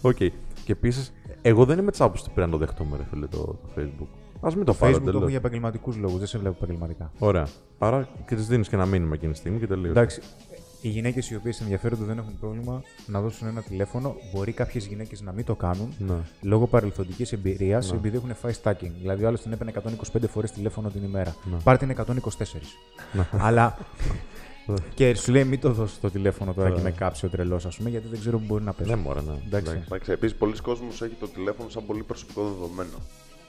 Οκ. 0.00 0.16
Και 0.64 0.72
επίσης, 0.72 1.12
εγώ 1.42 1.64
δεν 1.64 1.78
είμαι 1.78 1.90
της 1.90 1.98
άποψης 2.00 2.22
ότι 2.24 2.32
πρέπει 2.34 2.50
να 2.50 2.58
το 2.58 2.64
δεχτούμε, 2.66 2.96
ρε 2.96 3.04
φίλε, 3.10 3.26
το, 3.26 3.36
το 3.38 3.68
Facebook. 3.76 4.25
Ας 4.40 4.48
μην 4.56 4.64
το, 4.64 4.64
Το 4.64 4.74
πάρω 4.74 4.92
Facebook 4.92 4.94
το 4.94 5.00
έχω 5.00 5.08
εντελώς. 5.10 5.28
για 5.28 5.38
επαγγελματικούς 5.38 5.96
λόγους. 5.96 6.18
Δεν 6.18 6.26
σε 6.26 6.38
βλέπω 6.38 6.54
επαγγελματικά. 6.56 7.10
Ωραία. 7.18 7.46
Άρα 7.78 8.08
και 8.28 8.34
της 8.34 8.42
δίνεις 8.42 8.68
και 8.68 8.74
ένα 8.74 8.86
μήνυμα 8.86 9.14
εκείνη 9.14 9.32
τη 9.32 9.38
στιγμή 9.38 9.58
και 9.58 9.66
τέλειωσε. 9.66 9.90
Εντάξει. 9.90 10.20
Οι 10.80 10.88
γυναίκες 10.88 11.30
οι 11.30 11.34
οποίες 11.36 11.60
ενδιαφέρονται 11.60 12.04
δεν 12.04 12.18
έχουν 12.18 12.38
πρόβλημα 12.40 12.82
να 13.06 13.20
δώσουν 13.20 13.48
ένα 13.48 13.62
τηλέφωνο. 13.62 14.14
Μπορεί 14.34 14.52
κάποιες 14.52 14.86
γυναίκες 14.86 15.20
να 15.20 15.32
μην 15.32 15.44
το 15.44 15.54
κάνουν 15.54 15.94
Ναι. 15.98 16.14
λόγω 16.42 16.66
παρελθοντικής 16.66 17.32
εμπειρίας 17.32 17.92
επειδή 17.92 18.16
έχουν 18.16 18.34
φάει 18.34 18.52
stacking. 18.62 18.90
Δηλαδή, 19.00 19.24
ο 19.24 19.26
άλλος 19.28 19.40
την 19.40 19.52
έπαιρνε 19.52 19.72
125 20.12 20.28
φορές 20.28 20.50
τηλέφωνο 20.52 20.88
την 20.90 21.02
ημέρα. 21.04 21.34
Ναι. 21.50 21.56
Πάρ 21.64 21.78
την 21.78 21.90
124. 21.90 22.76
Αλλά. 23.38 23.78
και 24.94 25.14
σου 25.14 25.32
λέει, 25.32 25.44
μην 25.44 25.60
το 25.60 25.72
δώσεις 25.72 26.00
το 26.00 26.10
τηλέφωνο 26.10 26.52
τώρα 26.54 26.70
και 26.70 26.80
με 26.80 26.90
κάψει 26.90 27.26
ο 27.26 27.28
τρελός, 27.28 27.66
ας 27.66 27.76
πούμε, 27.76 27.90
γιατί 27.90 28.08
δεν 28.08 28.20
ξέρω 28.20 28.38
που 28.38 28.44
μπορεί 28.46 28.64
να 28.64 28.72
πέσει. 28.72 28.90
Ναι, 28.90 28.96
μωρέ, 28.96 29.20
ναι. 29.20 29.32
Εντάξει. 29.46 29.82
Εντάξει, 29.86 30.12
επίσης, 30.12 30.36
πολλοί 30.36 30.60
κόσμοι 30.60 30.88
έχει 30.88 31.16
το 31.20 31.28
τηλέφωνο 31.28 31.68
σαν 31.68 31.86
πολύ 31.86 32.02
προσωπικό 32.02 32.42
δεδομένο. 32.42 32.96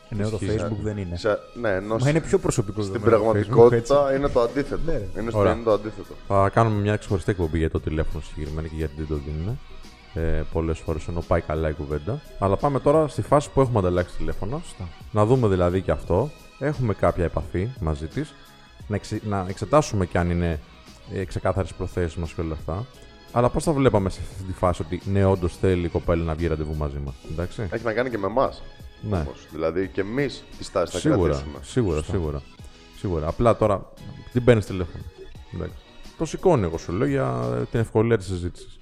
Ναι, 0.10 0.24
το 0.30 0.38
Ισχύει, 0.42 0.58
Facebook 0.60 0.78
δεν 0.84 0.98
είναι. 0.98 1.16
Σε- 1.18 1.40
ναι, 1.62 1.70
ενώ 1.70 1.96
Μα 2.00 2.10
είναι 2.10 2.22
πιο 2.22 2.40
προσωπικό 2.40 2.82
στην 2.82 2.94
δεδομένο 3.02 3.24
το 3.24 3.30
Facebook, 3.30 3.40
έτσι. 3.40 3.48
πραγματικότητα 3.54 4.16
είναι 4.16 4.28
το 4.30 4.42
αντίθετο. 4.42 4.82
Ναι, 4.86 4.92
ρε. 4.92 5.22
είναι, 5.22 5.30
στο, 5.30 5.40
Ωραία. 5.40 5.54
είναι 5.54 5.64
το 5.64 5.72
αντίθετο. 5.72 6.14
Θα 6.28 6.50
κάνουμε 6.50 6.82
μια 6.82 6.96
ξεχωριστή 6.96 7.32
εκπομπή 7.32 7.58
για 7.58 7.70
το 7.70 7.80
τηλέφωνο 7.80 8.24
συγκεκριμένα 8.24 8.68
και 8.68 8.76
γιατί 8.78 8.94
δεν 8.98 9.08
το 9.08 9.16
δίνουμε. 9.26 9.58
Ε, 10.14 10.44
Πολλές 10.54 10.80
φορές 10.80 11.08
ενώ 11.08 11.24
πάει 11.28 11.42
καλά 11.42 11.70
η 11.70 11.74
κουβέντα. 11.74 12.22
Αλλά 12.40 12.56
πάμε 12.58 12.80
τώρα 12.80 13.08
στη 13.08 13.22
φάση 13.22 13.50
που 13.54 13.62
έχουμε 13.62 13.80
ανταλλάξει 13.80 14.18
τηλέφωνο. 14.18 14.62
Να 15.12 15.26
δούμε 15.26 15.48
δηλαδή 15.48 15.82
και 15.82 15.92
αυτό. 15.92 16.30
Έχουμε 16.60 16.94
κάποια 16.94 17.24
επαφή 17.24 17.70
μαζί 17.80 18.06
της. 18.08 18.34
Να, 18.88 18.96
εξε- 18.96 19.24
να 19.26 19.46
εξετάσουμε 19.50 20.06
και 20.06 20.18
αν 20.18 20.30
είναι 20.30 20.60
ε, 21.14 21.26
ξεκάθαρες 21.26 21.74
προθέσεις 21.74 22.16
μας 22.16 22.32
και 22.34 22.42
όλα 22.42 22.54
αυτά. 22.54 22.86
Αλλά 23.32 23.50
πώς 23.50 23.64
θα 23.64 23.72
βλέπαμε 23.72 24.10
σε 24.10 24.20
αυτή 24.32 24.44
τη 24.44 24.54
φάση 24.54 24.82
ότι 24.82 25.02
ναι, 25.06 25.26
όντως 25.26 25.58
θέλει 25.58 25.86
η 25.86 25.90
κοπέλα 25.90 26.24
να 26.24 26.34
βγει 26.34 26.48
ραντεβού 26.48 26.76
μαζί 26.76 26.98
μας. 27.06 27.14
Εντάξει; 27.32 27.68
Έχει 27.72 27.84
να 27.84 27.94
κάνει 27.94 28.10
και 28.10 28.18
με 28.18 28.28
εμάς. 28.28 28.62
Ναι. 29.02 29.26
Δηλαδή 29.52 29.88
και 29.88 30.02
εμείς 30.02 30.44
τη 30.58 30.64
στάση 30.64 30.92
θα 30.92 31.00
Σίγουρα, 31.00 31.30
κρατήσουμε. 31.30 31.60
σίγουρα, 31.62 32.04
σίγουρα, 32.04 32.42
σίγουρα. 32.98 33.28
Απλά 33.28 33.56
τώρα 33.56 33.94
την 34.32 34.44
παίρνεις 34.44 34.66
τηλέφωνο. 34.66 35.04
Εντάξει. 35.54 35.76
Το 36.18 36.26
σηκώνει, 36.26 36.64
εγώ 36.64 36.78
σου 36.78 36.92
λέω, 36.92 37.08
για 37.08 37.42
την 37.72 37.80
ευκολία 37.80 38.18
της 38.18 38.28
συζήτησης. 38.28 38.80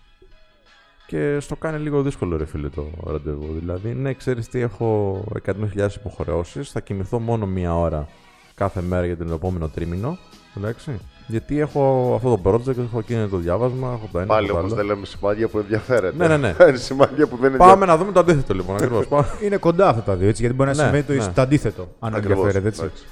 Και 1.07 1.39
στο 1.39 1.55
κάνει 1.55 1.79
λίγο 1.79 2.01
δύσκολο, 2.01 2.37
ρε 2.37 2.45
φίλε, 2.45 2.69
το 2.69 2.89
ραντεβού. 3.05 3.53
Δηλαδή, 3.59 3.93
ναι, 3.93 4.13
ξέρεις 4.13 4.47
τι, 4.47 4.59
έχω 4.59 5.23
100.000 5.45 5.89
υποχρεώσεις. 5.95 6.71
Θα 6.71 6.79
κοιμηθώ 6.79 7.19
μόνο 7.19 7.45
μία 7.45 7.75
ώρα 7.77 8.07
κάθε 8.55 8.81
μέρα 8.81 9.05
για 9.05 9.17
τον 9.17 9.31
επόμενο 9.33 9.67
τρίμηνο. 9.67 10.17
Εντάξει. 10.57 10.99
Γιατί 11.27 11.59
έχω 11.59 12.13
αυτό 12.15 12.37
το 12.37 12.51
project, 12.51 12.77
έχω 12.77 12.99
εκείνο 12.99 13.27
το 13.27 13.37
διάβασμα, 13.37 13.87
έχω 13.87 14.09
το 14.11 14.17
ένα. 14.19 14.27
Πάλι 14.27 14.45
έχω 14.47 14.53
το 14.53 14.59
όμω 14.59 14.67
άλλο. 14.67 14.75
δεν 14.75 14.85
λέμε 14.85 15.05
σημάδια 15.05 15.47
που 15.47 15.59
ενδιαφέρεται. 15.59 16.15
Ναι, 16.17 16.27
ναι, 16.27 16.37
ναι. 16.37 16.55
Είναι 16.67 16.77
σημάδια 16.89 17.27
που 17.27 17.37
δεν 17.37 17.51
Πάμε 17.51 17.53
ενδιαφέρεται. 17.55 17.85
να 17.85 17.97
δούμε 17.97 18.11
το 18.11 18.19
αντίθετο 18.19 18.53
λοιπόν. 18.53 18.75
Ακριβώς. 18.75 19.07
Πάμε. 19.07 19.27
Είναι 19.43 19.57
κοντά 19.57 19.87
αυτά 19.89 20.01
τα 20.01 20.15
δύο, 20.15 20.27
έτσι, 20.27 20.41
γιατί 20.41 20.55
μπορεί 20.57 20.69
να 20.69 20.75
Ναι, 20.75 20.81
συμβαίνει 20.83 21.03
το, 21.19 21.25
ναι. 21.25 21.33
το 21.33 21.41
αντίθετο, 21.41 21.87
αν 21.99 22.15
Ακριβώς, 22.15 22.37
ενδιαφέρεται, 22.37 22.67
έτσι. 22.67 22.81
εντάξει. 22.81 23.03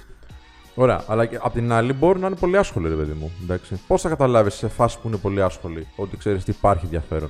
Ωραία, 0.76 1.04
αλλά 1.08 1.26
και 1.26 1.40
απ' 1.42 1.54
την 1.54 1.72
άλλη 1.72 1.94
μπορεί 1.94 2.20
να 2.20 2.28
είναι 2.28 2.36
πολύ 2.36 2.58
άσχολη, 2.58 2.88
ρε 2.90 2.96
παιδί 2.96 3.12
μου. 3.20 3.32
Εντάξει. 3.44 3.80
Πώς 3.88 4.02
θα 4.02 4.10
καταλάβεις 4.10 4.54
σε 4.54 4.68
φάση 4.68 5.00
που 5.02 5.08
είναι 5.08 5.18
πολύ 5.18 5.42
άσχολη 5.42 5.88
ότι 5.96 6.18
ξέρεις 6.18 6.42
ότι 6.42 6.52
υπάρχει 6.52 6.86
ενδιαφέρον; 6.86 7.30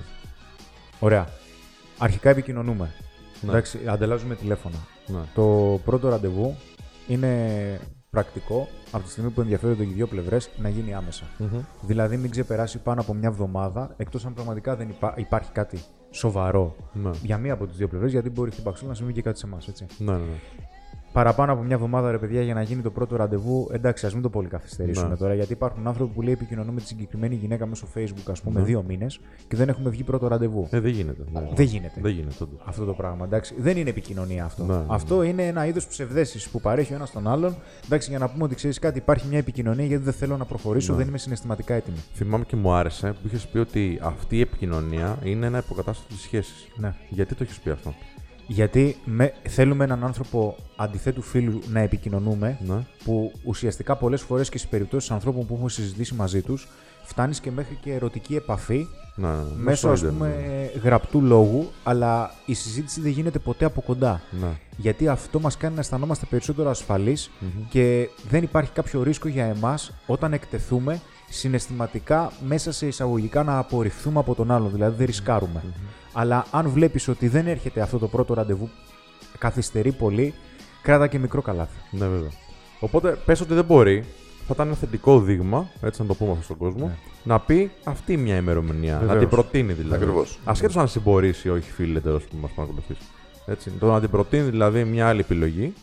Ωραία. 0.99 1.27
Αρχικά 1.97 2.29
επικοινωνούμε. 2.29 2.93
Ναι. 3.41 3.49
Εντάξει, 3.49 3.79
ανταλλάζουμε 3.85 4.35
τηλέφωνα. 4.35 4.75
Ναι. 5.07 5.19
Το 5.35 5.79
πρώτο 5.85 6.09
ραντεβού 6.09 6.55
είναι 7.07 7.29
πρακτικό 8.17 8.67
από 8.91 9.03
τη 9.03 9.09
στιγμή 9.09 9.29
που 9.29 9.41
ενδιαφέρονται 9.41 9.83
και 9.83 9.89
οι 9.89 9.93
δύο 9.93 10.07
πλευρές 10.07 10.49
να 10.57 10.69
γίνει 10.69 10.93
άμεσα. 10.93 11.23
Μμμ. 11.37 11.59
Δηλαδή, 11.81 12.17
μην 12.17 12.31
ξεπεράσει 12.31 12.77
πάνω 12.79 13.01
από 13.01 13.13
μια 13.13 13.27
εβδομάδα, 13.27 13.93
εκτός 13.97 14.25
αν 14.25 14.33
πραγματικά 14.33 14.75
δεν 14.75 14.89
υπά- 14.89 15.17
υπάρχει 15.19 15.51
κάτι 15.51 15.79
σοβαρό 16.11 16.75
Ναι. 16.93 17.09
για 17.23 17.37
μία 17.37 17.53
από 17.53 17.67
τις 17.67 17.77
δύο 17.77 17.87
πλευρές, 17.87 18.11
γιατί 18.11 18.29
μπορεί 18.29 18.51
στην 18.51 18.63
παξούλα 18.63 18.89
να 18.89 18.95
συμβεί 18.95 19.13
και 19.13 19.21
κάτι 19.21 19.39
σε 19.39 19.45
εμάς. 19.45 19.67
Ναι, 19.97 20.11
ναι, 20.11 20.17
ναι. 20.17 20.39
Παραπάνω 21.13 21.51
από 21.51 21.61
μια 21.61 21.75
εβδομάδα, 21.75 22.11
ρε 22.11 22.17
παιδιά, 22.17 22.41
για 22.41 22.53
να 22.53 22.61
γίνει 22.61 22.81
το 22.81 22.89
πρώτο 22.91 23.15
ραντεβού, 23.15 23.69
εντάξει, 23.71 24.05
ας 24.05 24.13
μην 24.13 24.21
το 24.21 24.29
πολύ 24.29 24.47
καθυστερήσουμε 24.47 25.07
Ναι. 25.09 25.15
τώρα, 25.17 25.33
γιατί 25.33 25.51
υπάρχουν 25.53 25.87
άνθρωποι 25.87 26.13
που 26.13 26.21
λέει 26.21 26.33
επικοινωνούμε 26.33 26.73
με 26.73 26.79
τη 26.79 26.87
συγκεκριμένη 26.87 27.35
γυναίκα 27.35 27.65
μέσω 27.65 27.87
Facebook, 27.95 28.29
ας 28.31 28.41
πούμε, 28.41 28.59
Ναι. 28.59 28.65
δύο 28.65 28.83
μήνες 28.87 29.19
και 29.47 29.55
δεν 29.55 29.69
έχουμε 29.69 29.89
βγει 29.89 30.03
πρώτο 30.03 30.27
ραντεβού. 30.27 30.67
Ε, 30.71 30.79
δεν 30.79 30.91
γίνεται. 30.91 31.23
Ναι. 31.31 31.49
Δεν 31.55 31.65
γίνεται. 31.65 32.01
Δεν 32.01 32.11
γίνεται. 32.11 32.35
όντως. 32.43 32.59
Αυτό 32.65 32.85
το 32.85 32.93
πράγμα. 32.93 33.25
Εντάξει. 33.25 33.55
Δεν 33.57 33.77
είναι 33.77 33.89
επικοινωνία 33.89 34.45
αυτό. 34.45 34.63
Ναι, 34.65 34.73
ναι, 34.73 34.79
ναι. 34.79 34.85
Αυτό 34.87 35.23
είναι 35.23 35.47
ένα 35.47 35.65
είδος 35.65 35.87
ψευδέστησης 35.87 36.49
που 36.49 36.61
παρέχει 36.61 36.91
ο 36.93 36.95
ένας 36.95 37.11
τον 37.11 37.27
άλλον. 37.27 37.55
Εντάξει, 37.85 38.09
για 38.09 38.19
να 38.19 38.29
πούμε 38.29 38.43
ότι 38.43 38.55
ξέρεις 38.55 38.79
κάτι, 38.79 38.97
υπάρχει 38.97 39.27
μια 39.27 39.37
επικοινωνία 39.37 39.85
γιατί 39.85 40.03
δεν 40.03 40.13
θέλω 40.13 40.37
να 40.37 40.45
προχωρήσω, 40.45 40.91
Ναι. 40.91 40.97
δεν 40.97 41.07
είμαι 41.07 41.17
συναισθηματικά 41.17 41.73
έτοιμη. 41.73 41.97
Θυμάμαι 42.13 42.43
και 42.43 42.55
μου 42.55 42.73
άρεσε 42.73 43.07
που 43.11 43.27
είχες 43.27 43.45
πει 43.47 43.57
ότι 43.57 43.99
αυτή 44.01 44.37
η 44.37 44.41
επικοινωνία 44.41 45.17
είναι 45.23 45.45
ένα 45.45 45.57
υποκατάστατο 45.57 46.07
της 46.13 46.21
σχέσης. 46.23 46.67
Ναι. 46.75 46.93
Γιατί 47.09 47.35
το 47.35 47.43
έχεις 47.43 47.59
πει 47.59 47.69
αυτό; 47.69 47.93
Γιατί 48.47 48.97
με, 49.05 49.33
θέλουμε 49.47 49.83
έναν 49.83 50.03
άνθρωπο 50.03 50.55
αντιθέτου 50.75 51.21
φίλου 51.21 51.59
να 51.67 51.79
επικοινωνούμε, 51.79 52.57
Ναι. 52.67 52.75
που 53.03 53.31
ουσιαστικά 53.43 53.95
πολλές 53.95 54.21
φορές 54.21 54.49
και 54.49 54.57
στις 54.57 54.69
περιπτώσεις 54.69 55.11
ανθρώπων 55.11 55.45
που 55.45 55.53
έχουμε 55.53 55.69
συζητήσει 55.69 56.13
μαζί 56.13 56.41
τους, 56.41 56.67
φτάνεις 57.03 57.39
και 57.39 57.51
μέχρι 57.51 57.77
και 57.81 57.93
ερωτική 57.93 58.35
επαφή 58.35 58.87
Ναι, 59.15 59.27
ναι, 59.27 59.33
ναι. 59.33 59.43
μέσω 59.55 59.77
στο 59.77 59.89
ας 59.89 59.99
ίντερνετ, 59.99 60.19
πούμε 60.19 60.71
γραπτού 60.83 61.21
λόγου, 61.21 61.71
αλλά 61.83 62.31
η 62.45 62.53
συζήτηση 62.53 63.01
δεν 63.01 63.11
γίνεται 63.11 63.39
ποτέ 63.39 63.65
από 63.65 63.81
κοντά. 63.81 64.21
Ναι. 64.41 64.47
Γιατί 64.77 65.07
αυτό 65.07 65.39
μας 65.39 65.57
κάνει 65.57 65.73
να 65.73 65.79
αισθανόμαστε 65.79 66.25
περισσότερο 66.29 66.69
ασφαλείς 66.69 67.31
και 67.69 68.09
δεν 68.29 68.43
υπάρχει 68.43 68.71
κάποιο 68.71 69.03
ρίσκο 69.03 69.27
για 69.27 69.45
εμάς 69.45 69.91
όταν 70.05 70.33
εκτεθούμε 70.33 70.99
συναισθηματικά 71.29 72.31
μέσα 72.47 72.71
σε 72.71 72.87
εισαγωγικά 72.87 73.43
να 73.43 73.57
απορριφθούμε 73.57 74.19
από 74.19 74.35
τον 74.35 74.51
άλλον, 74.51 74.71
δηλαδή 74.71 74.95
δεν 74.97 75.05
ρισκάρουμε. 75.05 75.63
Αλλά 76.13 76.45
αν 76.51 76.69
βλέπεις 76.69 77.07
ότι 77.07 77.27
δεν 77.27 77.47
έρχεται 77.47 77.81
αυτό 77.81 77.97
το 77.97 78.07
πρώτο 78.07 78.33
ραντεβού, 78.33 78.69
καθυστερεί 79.37 79.91
πολύ, 79.91 80.33
κράτα 80.81 81.07
και 81.07 81.19
μικρό 81.19 81.41
καλάθι. 81.41 81.77
Ναι, 81.91 82.07
βέβαια. 82.07 82.29
Οπότε 82.79 83.17
πες 83.25 83.41
ότι 83.41 83.53
δεν 83.53 83.65
μπορεί. 83.65 84.03
Θα 84.47 84.51
ήταν 84.53 84.67
ένα 84.67 84.75
θετικό 84.75 85.19
δείγμα, 85.19 85.69
έτσι 85.81 86.01
να 86.01 86.07
το 86.07 86.13
πούμε 86.15 86.31
αυτό 86.31 86.43
στον 86.43 86.57
κόσμο, 86.57 86.85
Ναι. 86.87 86.93
να 87.23 87.39
πει 87.39 87.71
αυτή 87.83 88.17
μια 88.17 88.35
ημερομηνία. 88.35 88.93
Να 88.93 88.99
Βεβαίως. 88.99 89.19
την 89.19 89.29
προτείνει 89.29 89.73
δηλαδή. 89.73 90.03
Ακριβώς. 90.03 90.39
Ασχέτως 90.45 90.77
αν 90.77 90.87
συμπορήσει 90.87 91.47
ή 91.47 91.51
όχι 91.51 91.71
φίλε 91.71 91.99
τέλος 91.99 92.23
που 92.23 92.35
μας 92.41 92.51
παρακολουθεί. 92.51 92.95
Έτσι. 93.45 93.71
Το 93.79 93.91
να 93.91 93.99
την 93.99 94.09
προτείνει 94.09 94.49
δηλαδή 94.49 94.83
μια 94.83 95.07
άλλη 95.07 95.19
επιλογή, 95.19 95.73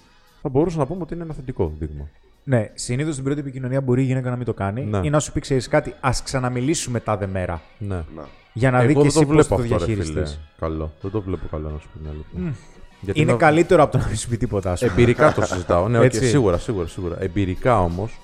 θα 0.42 0.48
μπορούσε 0.48 0.78
να 0.78 0.86
πούμε 0.86 1.02
ότι 1.02 1.14
είναι 1.14 1.22
ένα 1.22 1.34
θετικό 1.34 1.72
δείγμα. 1.78 2.08
Ναι, 2.44 2.70
συνήθως 2.74 3.12
στην 3.12 3.24
πρώτη 3.24 3.40
επικοινωνία 3.40 3.80
μπορεί 3.80 4.02
η 4.02 4.04
γυναίκα 4.04 4.30
να 4.30 4.36
μην 4.36 4.44
το 4.46 4.54
κάνει 4.54 4.84
Ναι. 4.84 5.00
ή 5.02 5.10
να 5.10 5.20
σου 5.20 5.32
πει: 5.32 5.40
Ξέρεις 5.40 5.68
κάτι, 5.68 5.94
ας 6.00 6.22
ξαναμιλήσουμε 6.22 7.00
τάδε 7.00 7.26
μέρα. 7.26 7.60
Ναι. 7.78 8.04
Να. 8.16 8.26
Για 8.52 8.70
να 8.70 8.80
δει 8.80 8.92
Εγώ 8.92 9.02
και 9.02 9.08
δεν 9.08 9.12
το 9.12 9.18
εσύ 9.20 9.26
πώς 9.26 9.34
βλέπω 9.34 9.48
το 9.48 9.74
αυτό, 9.74 9.78
ρε 9.86 9.92
φίλε. 9.92 10.02
διαχειριστείς. 10.02 10.40
Καλό. 10.58 10.92
Δεν 11.00 11.10
το 11.10 11.20
βλέπω 11.20 11.46
καλό 11.50 11.68
να 11.70 11.78
σου 11.78 11.88
πω 11.92 11.98
την 11.98 12.08
αλήθεια. 12.08 12.54
Γιατί 13.00 13.20
Είναι 13.20 13.32
να- 13.32 13.38
καλύτερο 13.38 13.82
από 13.82 13.92
το 13.92 13.98
να 13.98 14.06
μην 14.06 14.16
σου 14.16 14.28
πει 14.28 14.36
τίποτα. 14.36 14.72
ας 14.72 14.80
πούμε. 14.80 14.92
Εμπειρικά 14.92 15.32
το 15.32 15.42
συζητάω. 15.42 15.88
Ναι, 15.88 15.98
οκ, 15.98 16.04
Έτσι. 16.04 16.26
σίγουρα, 16.28 16.58
σίγουρα, 16.58 16.86
σίγουρα. 16.86 17.16
Εμπειρικά 17.22 17.80
όμως, 17.80 18.20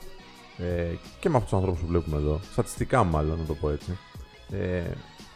ε, 0.59 0.95
και 1.21 1.29
με 1.29 1.35
αυτούς 1.37 1.51
τους 1.51 1.59
ανθρώπους 1.59 1.81
που 1.81 1.87
βλέπουμε 1.87 2.17
εδώ, 2.17 2.41
στατιστικά 2.53 3.05
μάλλον, 3.05 3.39
να 3.39 3.45
το 3.45 3.55
πω 3.55 3.71
έτσι, 3.71 3.99
ε, 4.53 4.81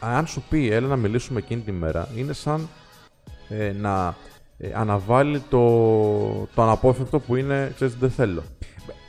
αν 0.00 0.26
σου 0.26 0.42
πει 0.48 0.70
έλα 0.70 0.86
να 0.88 0.96
μιλήσουμε 0.96 1.38
εκείνη 1.38 1.60
τη 1.60 1.72
μέρα, 1.72 2.08
είναι 2.16 2.32
σαν 2.32 2.68
ε, 3.48 3.72
να 3.80 4.14
ε, 4.58 4.68
αναβάλει 4.74 5.38
το, 5.50 5.68
το 6.54 6.62
αναπόφευκτο 6.62 7.18
που 7.18 7.36
είναι, 7.36 7.72
ξέρεις, 7.74 7.94
δεν 7.96 8.10
θέλω. 8.10 8.42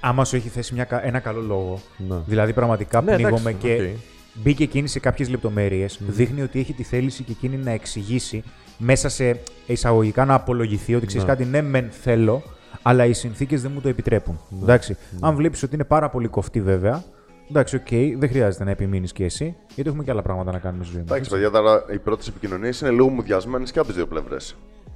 Άμα 0.02 0.26
σου 0.26 0.36
έχει 0.36 0.50
θέσει 0.50 0.74
μια, 0.74 0.84
κα- 0.84 1.06
ένα 1.06 1.20
καλό 1.20 1.42
λόγο, 1.42 1.80
Ναι. 1.98 2.16
δηλαδή 2.26 2.54
πραγματικά 2.54 3.02
Ναι, 3.02 3.14
πνίγομαι 3.16 3.50
εντάξει, 3.50 3.56
και 3.68 3.74
οκ. 3.74 3.90
Μπήκε 4.34 4.64
εκείνη 4.64 4.88
σε 4.88 5.00
κάποιες 5.00 5.30
λεπτομέρειες, 5.30 6.00
δείχνει 6.08 6.42
ότι 6.42 6.60
έχει 6.60 6.74
τη 6.74 6.84
θέληση 6.84 7.24
και 7.24 7.32
εκείνη 7.32 7.58
να 7.58 7.72
εξηγήσει 7.72 8.44
μέσα 8.78 9.10
σε 9.10 9.40
εισαγωγικά 9.66 10.26
να 10.26 10.34
απολογηθεί 10.34 10.96
ότι 10.96 11.06
ξέρεις 11.06 11.26
Ναι. 11.28 11.32
κάτι, 11.34 11.46
ναι, 11.46 11.62
μεν 11.62 11.88
θέλω, 11.92 12.44
αλλά 12.82 13.06
οι 13.06 13.14
συνθήκες 13.14 13.62
δεν 13.62 13.72
μου 13.74 13.82
το 13.82 13.88
επιτρέπουν. 13.90 14.40
Εντάξει. 14.62 14.98
Αν 15.20 15.36
βλέπεις 15.36 15.64
ότι 15.64 15.76
είναι 15.76 15.84
πάρα 15.84 16.10
πολύ 16.10 16.28
κοφτή, 16.28 16.62
βέβαια, 16.62 17.04
εντάξει, 17.50 17.76
οκ, 17.76 17.88
δεν 18.20 18.30
χρειάζεται 18.30 18.64
να 18.64 18.72
επιμείνεις 18.72 19.12
και 19.12 19.24
εσύ, 19.24 19.56
γιατί 19.76 19.90
έχουμε 19.90 20.04
και 20.04 20.12
άλλα 20.12 20.22
πράγματα 20.22 20.52
να 20.52 20.60
κάνουμε 20.60 20.84
στη 20.84 20.94
ζωή 20.94 21.02
μας. 21.02 21.12
Εντάξει, 21.12 21.30
παιδιά, 21.30 21.50
τώρα 21.52 21.86
οι 21.94 21.98
πρώτες 22.00 22.28
επικοινωνίες 22.28 22.82
είναι 22.82 22.90
λίγο 22.92 23.10
μουδιασμένες 23.10 23.72
και 23.72 23.80
από 23.80 23.88
τις 23.88 23.96
δύο 23.98 24.08
πλευρές. 24.08 24.56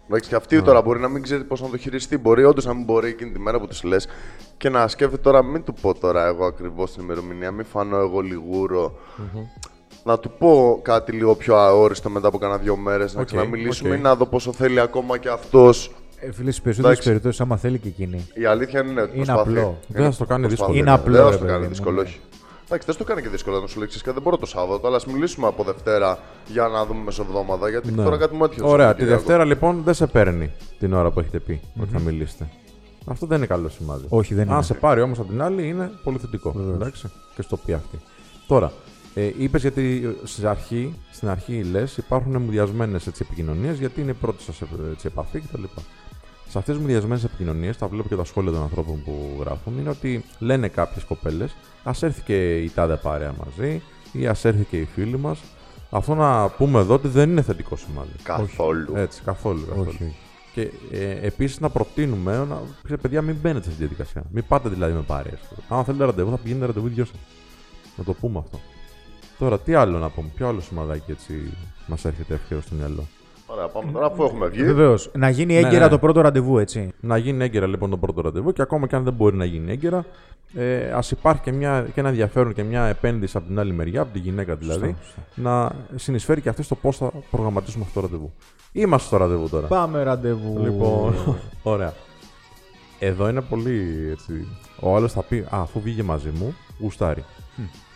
Εντάξει, 0.09 0.29
και 0.29 0.35
αυτή 0.35 0.61
τώρα 0.61 0.81
μπορεί 0.81 0.99
να 0.99 1.07
μην 1.07 1.21
ξέρει 1.23 1.43
πώς 1.43 1.61
να 1.61 1.69
το 1.69 1.77
χειριστεί. 1.77 2.17
Μπορεί 2.17 2.43
όντως 2.43 2.65
να 2.65 2.73
μην 2.73 2.83
μπορεί 2.83 3.07
εκείνη 3.09 3.31
τη 3.31 3.39
μέρα 3.39 3.59
που 3.59 3.67
της 3.67 3.83
λες 3.83 4.07
και 4.57 4.69
να 4.69 4.87
σκέφτεται 4.87 5.21
τώρα, 5.21 5.43
μην 5.43 5.63
του 5.63 5.73
πω 5.81 5.93
τώρα 5.99 6.25
εγώ 6.25 6.45
ακριβώς 6.45 6.93
την 6.93 7.03
ημερομηνία, 7.03 7.51
μην 7.51 7.65
φανώ 7.65 7.97
εγώ 7.97 8.19
λιγούρο. 8.19 8.93
Να 10.03 10.19
του 10.19 10.31
πω 10.37 10.79
κάτι 10.81 11.11
λίγο 11.11 11.35
πιο 11.35 11.55
αόριστο 11.57 12.09
μετά 12.09 12.27
από 12.27 12.37
κάνα 12.37 12.57
δύο 12.57 12.75
μέρες, 12.75 13.13
να 13.15 13.21
Οκ, 13.21 13.25
ξαναμιλήσουμε 13.27 13.89
οκ. 13.93 13.97
ή 13.97 14.01
να 14.01 14.15
δω 14.15 14.25
πόσο 14.25 14.53
θέλει 14.53 14.79
ακόμα 14.79 15.17
και 15.17 15.29
αυτός. 15.29 15.91
Ε, 16.19 16.31
φίλε, 16.31 16.51
στις 16.51 16.61
περισσότερες 16.61 16.81
Εντάξει. 16.97 17.07
περιπτώσεις, 17.07 17.41
άμα 17.41 17.57
θέλει 17.57 17.77
και 17.79 17.87
εκείνη. 17.87 18.27
Η 18.33 18.45
αλήθεια 18.45 18.79
είναι 18.85 19.01
ότι 19.01 19.15
Είναι 19.17 19.25
προσπαθεί. 19.25 19.49
απλό. 19.49 19.79
Δεν 19.87 20.03
θα 20.05 20.11
στο 20.11 20.25
κάνει 20.25 20.47
Προσπαθεί. 20.47 20.71
δύσκολο. 20.71 20.77
Είναι 20.77 20.91
απλό, 20.91 21.13
Δεν 21.15 21.23
θα 21.23 21.29
ρε 21.29 21.35
στο 21.35 21.39
παιδί 21.45 21.51
κάνει 21.51 21.63
μου, 21.63 21.69
δύσκολο, 21.69 21.95
ναι. 21.95 22.01
όχι. 22.01 22.19
Εντάξει, 22.65 22.85
δεν 22.85 22.95
στο 22.95 23.03
κάνει 23.03 23.21
και 23.21 23.29
δύσκολο 23.29 23.59
να 23.61 23.67
σου 23.67 23.79
λέει 23.79 23.97
κάτι. 23.97 24.11
Δεν 24.11 24.21
μπορώ 24.21 24.37
το 24.37 24.45
Σάββατο, 24.45 24.87
αλλά 24.87 24.95
ας 24.95 25.05
μιλήσουμε 25.05 25.47
από 25.47 25.63
Δευτέρα 25.63 26.19
για 26.47 26.67
να 26.67 26.85
δούμε 26.85 27.03
μεσοβδόμαδα. 27.03 27.69
Γιατί 27.69 27.91
Ναι. 27.91 28.03
τώρα 28.03 28.17
κάτι 28.17 28.35
μου 28.35 28.43
έτυχε. 28.43 28.61
το 28.61 28.67
Ωραία, 28.67 28.75
τη 28.75 29.01
Σαββατοκύριακο. 29.01 29.17
Δευτέρα 29.23 29.45
λοιπόν 29.45 29.83
δεν 29.83 29.93
σε 29.93 30.07
παίρνει 30.07 30.51
την 30.79 30.93
ώρα 30.93 31.11
που 31.11 31.19
έχετε 31.19 31.39
πει 31.39 31.61
ότι 31.81 31.91
θα 31.91 31.99
μιλήσετε. 31.99 32.49
Αυτό 33.07 33.25
δεν 33.25 33.37
είναι 33.37 33.45
καλό 33.45 33.69
σημάδι. 33.69 34.05
Όχι, 34.09 34.33
δεν 34.33 34.47
Αν 34.49 34.53
είναι. 34.53 34.63
σε 34.63 34.73
πάρει 34.73 35.01
όμως 35.01 35.19
από 35.19 35.27
την 35.27 35.41
άλλη 35.41 35.67
είναι 35.67 35.91
πολύ 36.03 36.17
θετικό. 36.17 36.55
Εντάξει, 36.73 37.11
και 37.35 37.41
στο 37.41 37.57
πει 37.57 37.73
αυτή. 37.73 37.99
Τώρα, 38.47 38.71
ε, 39.13 39.31
είπες 39.37 39.61
γιατί 39.61 40.15
στην 40.23 40.47
αρχή, 40.47 40.95
στην 41.11 41.29
αρχή 41.29 41.63
λες 41.63 41.97
υπάρχουν 41.97 42.37
μουδιασμένε 42.41 42.99
επικοινωνίες 43.21 43.77
γιατί 43.79 44.01
είναι 44.01 44.11
η 44.11 44.13
πρώτη 44.13 44.43
σας 44.43 44.61
επαφή 45.03 45.39
κτλ. 45.39 45.63
Σε 46.47 46.57
αυτές 46.57 46.75
τις 46.75 46.83
μουδιασμένες 46.83 47.23
επικοινωνίες, 47.23 47.77
τα 47.77 47.87
βλέπω 47.87 48.07
και 48.07 48.15
τα 48.15 48.23
σχόλια 48.23 48.51
των 48.51 48.61
ανθρώπων 48.61 49.03
που 49.03 49.37
γράφουν, 49.39 49.77
είναι 49.77 49.89
ότι 49.89 50.23
λένε 50.39 50.67
κάποιες 50.67 51.03
κοπέλες, 51.03 51.55
ας 51.83 52.03
έρθει 52.03 52.21
και 52.21 52.57
η 52.57 52.69
τάδε 52.69 52.95
παρέα 52.95 53.33
μαζί 53.45 53.81
ή 54.11 54.27
ας 54.27 54.45
έρθει 54.45 54.63
και 54.63 54.77
η 54.77 54.85
φίλη 54.85 55.17
μας. 55.17 55.39
Αυτό 55.89 56.15
να 56.15 56.49
πούμε 56.49 56.79
εδώ 56.79 56.93
ότι 56.93 57.07
δεν 57.07 57.29
είναι 57.29 57.41
θετικό 57.41 57.75
σημάδι. 57.75 58.11
Καθόλου. 58.23 58.95
Έτσι, 58.95 59.21
καθόλου. 59.25 59.65
καθόλου. 59.65 59.87
Όχι, 59.89 60.03
όχι. 60.03 60.15
Και 60.53 60.71
ε, 60.91 61.25
επίσης 61.25 61.59
να 61.59 61.69
προτείνουμε 61.69 62.37
να 62.37 62.61
ξέρετε, 62.83 63.01
παιδιά, 63.07 63.21
μην 63.21 63.35
μπαίνετε 63.35 63.63
σε 63.63 63.69
αυτή 63.69 63.81
τη 63.81 63.87
διαδικασία. 63.87 64.23
Μην 64.31 64.43
πάτε 64.47 64.69
δηλαδή 64.69 64.93
με 64.93 65.01
παρέες. 65.01 65.39
Αν 65.69 65.83
θέλετε 65.83 66.05
ραντεβού, 66.05 66.29
θα 66.29 66.37
πηγαίνετε 66.37 66.65
ραντεβού 66.65 66.87
οι 66.87 66.89
δυο 66.89 67.05
σας. 67.05 67.19
Να 67.97 68.03
το 68.03 68.13
πούμε 68.13 68.39
αυτό. 68.39 68.59
Τώρα, 69.39 69.59
τι 69.59 69.73
άλλο 69.73 69.97
να 69.97 70.09
πούμε, 70.09 70.27
ποιο 70.35 70.47
άλλο 70.47 70.61
σημαδάκι 70.61 71.11
έτσι 71.11 71.53
μας 71.87 72.05
έρχεται 72.05 72.33
εύκαιρο 72.33 72.61
στο 72.61 72.75
μυαλό; 72.75 73.07
Ωραία, 73.55 73.67
πάμε 73.67 73.91
τώρα 73.91 74.05
αφού 74.05 74.23
έχουμε 74.23 74.47
βγει. 74.47 74.63
Βεβαίως. 74.63 75.09
Να 75.13 75.29
γίνει 75.29 75.55
έγκαιρα 75.55 75.83
ναι. 75.83 75.89
το 75.89 75.99
πρώτο 75.99 76.21
ραντεβού, 76.21 76.57
έτσι. 76.57 76.93
Να 76.99 77.17
γίνει 77.17 77.43
έγκαιρα 77.43 77.67
λοιπόν 77.67 77.89
το 77.89 77.97
πρώτο 77.97 78.21
ραντεβού 78.21 78.51
και 78.51 78.61
ακόμα 78.61 78.87
και 78.87 78.95
αν 78.95 79.03
δεν 79.03 79.13
μπορεί 79.13 79.35
να 79.35 79.45
γίνει 79.45 79.71
έγκαιρα, 79.71 80.05
ε, 80.53 80.91
ας 80.91 81.11
υπάρχει 81.11 81.41
και, 81.41 81.51
μια, 81.51 81.87
και 81.93 81.99
ένα 81.99 82.09
ενδιαφέρον 82.09 82.53
και 82.53 82.63
μια 82.63 82.85
επένδυση 82.85 83.37
από 83.37 83.47
την 83.47 83.59
άλλη 83.59 83.73
μεριά, 83.73 84.01
από 84.01 84.13
τη 84.13 84.19
γυναίκα 84.19 84.55
δηλαδή, 84.55 84.95
να 85.35 85.71
συνεισφέρει 85.95 86.41
και 86.41 86.49
αυτή 86.49 86.63
στο 86.63 86.75
πώς 86.75 86.97
θα 86.97 87.11
προγραμματίσουμε 87.31 87.83
αυτό 87.87 88.01
το 88.01 88.05
ραντεβού. 88.05 88.33
Είμαστε 88.71 89.07
στο 89.07 89.17
ραντεβού 89.17 89.49
τώρα. 89.49 89.67
Πάμε 89.67 90.03
ραντεβού. 90.03 90.59
Λοιπόν, 90.63 91.15
ωραία. 91.63 91.93
Εδώ 92.99 93.29
είναι 93.29 93.41
πολύ 93.41 94.07
έτσι. 94.11 94.47
Ο 94.79 94.95
άλλος 94.95 95.11
θα 95.11 95.23
πει 95.23 95.37
Α, 95.37 95.47
αφού 95.49 95.79
βγήκε 95.79 96.03
μαζί 96.03 96.29
μου, 96.29 96.55
γουστάρει. 96.79 97.23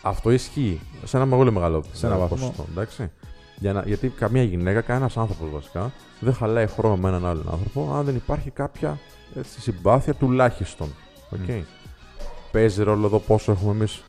Αυτό 0.02 0.30
ισχύει 0.30 0.80
σε 1.04 1.16
ένα 1.16 1.26
πολύ 1.26 1.52
μεγάλο 1.52 1.84
Σε 1.92 2.06
ένα 2.06 2.16
βαθμό. 2.16 2.36
ποσοστό, 2.36 2.64
εντάξει. 2.70 3.10
Για 3.60 3.72
να, 3.72 3.82
γιατί 3.86 4.08
καμία 4.08 4.42
γυναίκα, 4.42 4.80
κανένας 4.80 5.16
άνθρωπος 5.16 5.50
βασικά, 5.50 5.92
δεν 6.20 6.34
χαλάει 6.34 6.66
χρόνο 6.66 6.96
με 6.96 7.08
έναν 7.08 7.26
άλλον 7.26 7.48
άνθρωπο 7.52 7.92
αν 7.94 8.04
δεν 8.04 8.14
υπάρχει 8.14 8.50
κάποια 8.50 8.98
έτσι, 9.34 9.60
συμπάθεια 9.60 10.14
τουλάχιστον. 10.14 10.88
Okay. 11.30 11.62
Παίζει 12.52 12.82
ρόλο 12.82 13.06
εδώ 13.06 13.18
πόσο 13.18 13.52
έχουμε 13.52 13.70
εμείς 13.72 14.02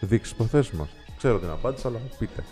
δείξει 0.00 0.30
τι 0.30 0.36
προθέσεις 0.36 0.72
μας. 0.72 0.88
Ξέρω 1.16 1.38
την 1.38 1.48
απάντηση, 1.48 1.86
αλλά 1.86 1.98
πείτε. 2.18 2.44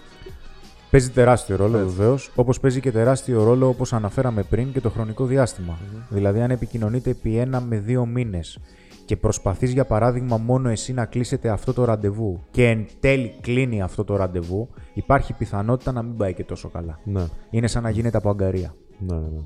Παίζει 0.90 1.11
τεράστιο 1.11 1.56
ρόλο 1.56 1.78
βεβαίως, 1.78 2.30
όπως 2.35 2.61
παίζει 2.61 2.80
και 2.80 2.92
τεράστιο 2.92 3.44
ρόλο 3.44 3.68
όπως 3.68 3.92
αναφέραμε 3.92 4.42
πριν 4.42 4.73
και 4.73 4.80
το 4.80 4.90
χρονικό 4.90 5.25
διάστημα. 5.25 5.78
Δηλαδή, 6.09 6.40
αν 6.40 6.50
επικοινωνείτε 6.50 7.11
επί 7.11 7.37
ένα 7.37 7.61
με 7.61 7.78
δύο 7.78 8.06
μήνες 8.06 8.59
και 9.04 9.16
προσπαθείς 9.16 9.73
για 9.73 9.85
παράδειγμα 9.85 10.37
μόνο 10.37 10.68
εσύ 10.68 10.92
να 10.92 11.04
κλείσετε 11.04 11.49
αυτό 11.49 11.73
το 11.73 11.85
ραντεβού 11.85 12.40
και 12.50 12.68
εν 12.68 12.87
τέλει 13.00 13.35
κλείνει 13.40 13.82
αυτό 13.82 14.04
το 14.04 14.16
ραντεβού, 14.16 14.68
υπάρχει 14.94 15.32
πιθανότητα 15.32 15.92
να 15.92 16.02
μην 16.02 16.16
πάει 16.16 16.35
και 16.35 16.44
τόσο 16.44 16.68
καλά. 16.68 16.99
Ναι, 17.04 17.25
Είναι 17.50 17.66
σαν 17.66 17.82
να 17.82 17.90
γίνεται 17.90 18.16
από 18.16 18.30
αγκαρία. 18.30 18.75
ναι, 18.99 19.14
ναι. 19.14 19.21
ναι. 19.21 19.40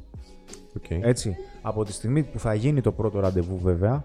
Okay. 0.88 0.98
Έτσι. 1.02 1.36
Από 1.62 1.84
τη 1.84 1.92
στιγμή 1.92 2.22
που 2.22 2.38
θα 2.38 2.54
γίνει 2.54 2.80
το 2.80 2.92
πρώτο 2.92 3.20
ραντεβού, 3.20 3.58
βέβαια, 3.62 4.04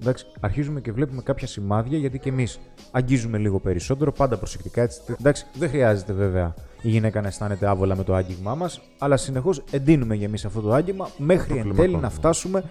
εντάξει, 0.00 0.26
αρχίζουμε 0.40 0.80
και 0.80 0.92
βλέπουμε 0.92 1.22
κάποια 1.22 1.46
σημάδια 1.46 1.98
γιατί 1.98 2.18
και 2.18 2.28
εμείς 2.28 2.58
αγγίζουμε 2.90 3.38
λίγο 3.38 3.60
περισσότερο, 3.60 4.12
πάντα 4.12 4.36
προσεκτικά 4.36 4.82
έτσι. 4.82 5.00
Εντάξει, 5.20 5.46
δεν 5.54 5.68
χρειάζεται 5.68 6.12
βέβαια 6.12 6.54
η 6.82 6.88
γυναίκα 6.88 7.20
να 7.20 7.26
αισθάνεται 7.28 7.66
άβολα 7.66 7.96
με 7.96 8.02
το 8.04 8.14
άγγιγμά 8.14 8.54
μας, 8.54 8.80
αλλά 8.98 9.16
συνεχώς 9.16 9.62
εντείνουμε 9.70 10.14
για 10.14 10.26
εμείς 10.26 10.44
αυτό 10.44 10.60
το 10.60 10.72
άγγιγμα 10.72 11.08
μέχρι 11.18 11.52
εν 11.52 11.62
τέλει 11.62 11.72
να 11.72 11.72
κλιμακώνουμε. 11.74 12.08
φτάσουμε 12.08 12.64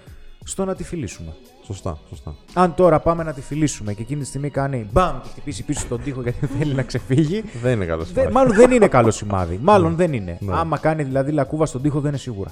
στο 0.47 0.65
να 0.65 0.75
τη 0.75 0.83
φιλήσουμε. 0.83 1.33
Σωστά, 1.65 1.97
σωστά. 2.09 2.35
Αν 2.53 2.75
τώρα 2.75 2.99
πάμε 2.99 3.23
να 3.23 3.33
τη 3.33 3.41
φιλήσουμε 3.41 3.93
και 3.93 4.01
εκείνη 4.01 4.21
τη 4.21 4.27
στιγμή 4.27 4.49
κάνει 4.49 4.87
μπαμ 4.91 5.21
και 5.21 5.27
χτυπήσει 5.31 5.63
πίσω 5.63 5.79
στον 5.79 6.01
τοίχο 6.03 6.21
γιατί 6.21 6.45
θέλει 6.59 6.73
να 6.73 6.81
ξεφύγει, 6.83 7.43
Δεν 7.61 7.71
είναι 7.71 7.85
καλό 7.85 8.03
Δε, 8.03 8.07
σημάδι. 8.13 8.33
μάλλον 8.33 8.55
δεν 8.55 8.71
είναι 8.71 8.87
καλό 8.87 9.11
σημάδι. 9.11 9.59
Μάλλον 9.61 9.89
Ναι. 9.89 9.95
δεν 9.97 10.13
είναι. 10.13 10.37
Άμα 10.49 10.77
κάνει 10.77 11.03
δηλαδή 11.03 11.31
λακκούβα 11.31 11.65
στον 11.65 11.81
τοίχο, 11.81 11.99
δεν 11.99 12.09
είναι 12.09 12.17
σίγουρα. 12.17 12.51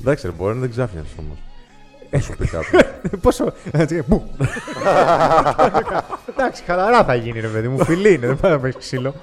Εντάξει, 0.00 0.26
ρε, 0.26 0.32
μπορεί 0.32 0.54
να 0.54 0.60
δεν 0.60 0.70
ξάφνιας 0.70 1.06
όμως. 1.18 1.36
Θα 2.10 2.20
σου 2.20 2.32
πει 2.38 2.46
κάποιος. 2.46 2.82
Πόσο. 3.22 3.52
έτσι, 3.70 4.02
μπου. 4.06 4.22
Εντάξει, 6.30 6.62
χαλαρά 6.66 7.04
θα 7.04 7.14
γίνει, 7.14 7.40
ρε 7.40 7.48
παιδί 7.48 7.68
μου. 7.68 7.84
Φιλή 7.84 8.12
είναι, 8.14 8.26
δεν 8.26 8.36
πάει 8.36 8.52
να 8.52 8.58
παίξει 8.58 8.78
ξύλο. 8.78 9.14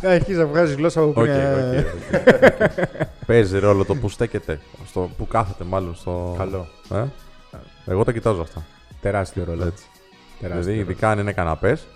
Θα 0.00 0.10
αρχίσεις 0.10 0.36
να 0.38 0.46
βγάζεις 0.46 0.74
γλώσσα 0.76 1.00
από 1.00 1.08
Οκ, 1.08 1.14
πριν. 1.14 1.34
οκ, 1.34 2.14
οκ, 2.14 2.78
οκ. 2.78 3.26
Παίζει 3.26 3.58
ρόλο 3.58 3.84
το 3.84 3.94
που 3.94 4.08
στέκεται. 4.08 4.60
Στο, 4.86 5.10
που 5.16 5.26
κάθεται, 5.26 5.64
μάλλον. 5.64 5.94
Στο... 5.94 6.34
Καλό. 6.38 6.66
Ε; 6.90 7.04
Εγώ 7.86 8.04
τα 8.04 8.12
κοιτάζω 8.12 8.40
αυτά. 8.40 8.64
Τεράστιο 9.00 9.44
ρόλο. 9.44 9.64
Έτσι. 9.64 9.84
Τεράστιο 10.40 10.48
Δηλαδή, 10.62 10.70
ρόλο. 10.70 10.80
ειδικά 10.80 11.10
αν 11.10 11.18
είναι 11.18 11.32
καναπές, 11.32 11.86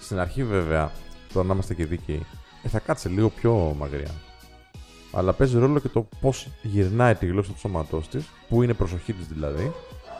στην 0.00 0.18
αρχή 0.18 0.44
βέβαια, 0.44 0.90
τώρα 1.32 1.46
να 1.46 1.54
είμαστε 1.54 1.74
και 1.74 1.86
δίκαιοι, 1.86 2.26
ε, 2.62 2.68
θα 2.68 2.78
κάτσε 2.78 3.08
λίγο 3.08 3.28
πιο 3.28 3.74
μακριά. 3.78 4.10
Αλλά 5.12 5.32
παίζει 5.32 5.58
ρόλο 5.58 5.78
και 5.78 5.88
το 5.88 6.08
πώς 6.20 6.48
γυρνάει 6.62 7.14
τη 7.14 7.26
γλώσσα 7.26 7.52
του 7.52 7.58
σώματός 7.58 8.08
της, 8.08 8.24
που 8.48 8.62
είναι 8.62 8.74
προσοχή 8.74 9.12
της 9.12 9.26
δηλαδή, 9.26 9.72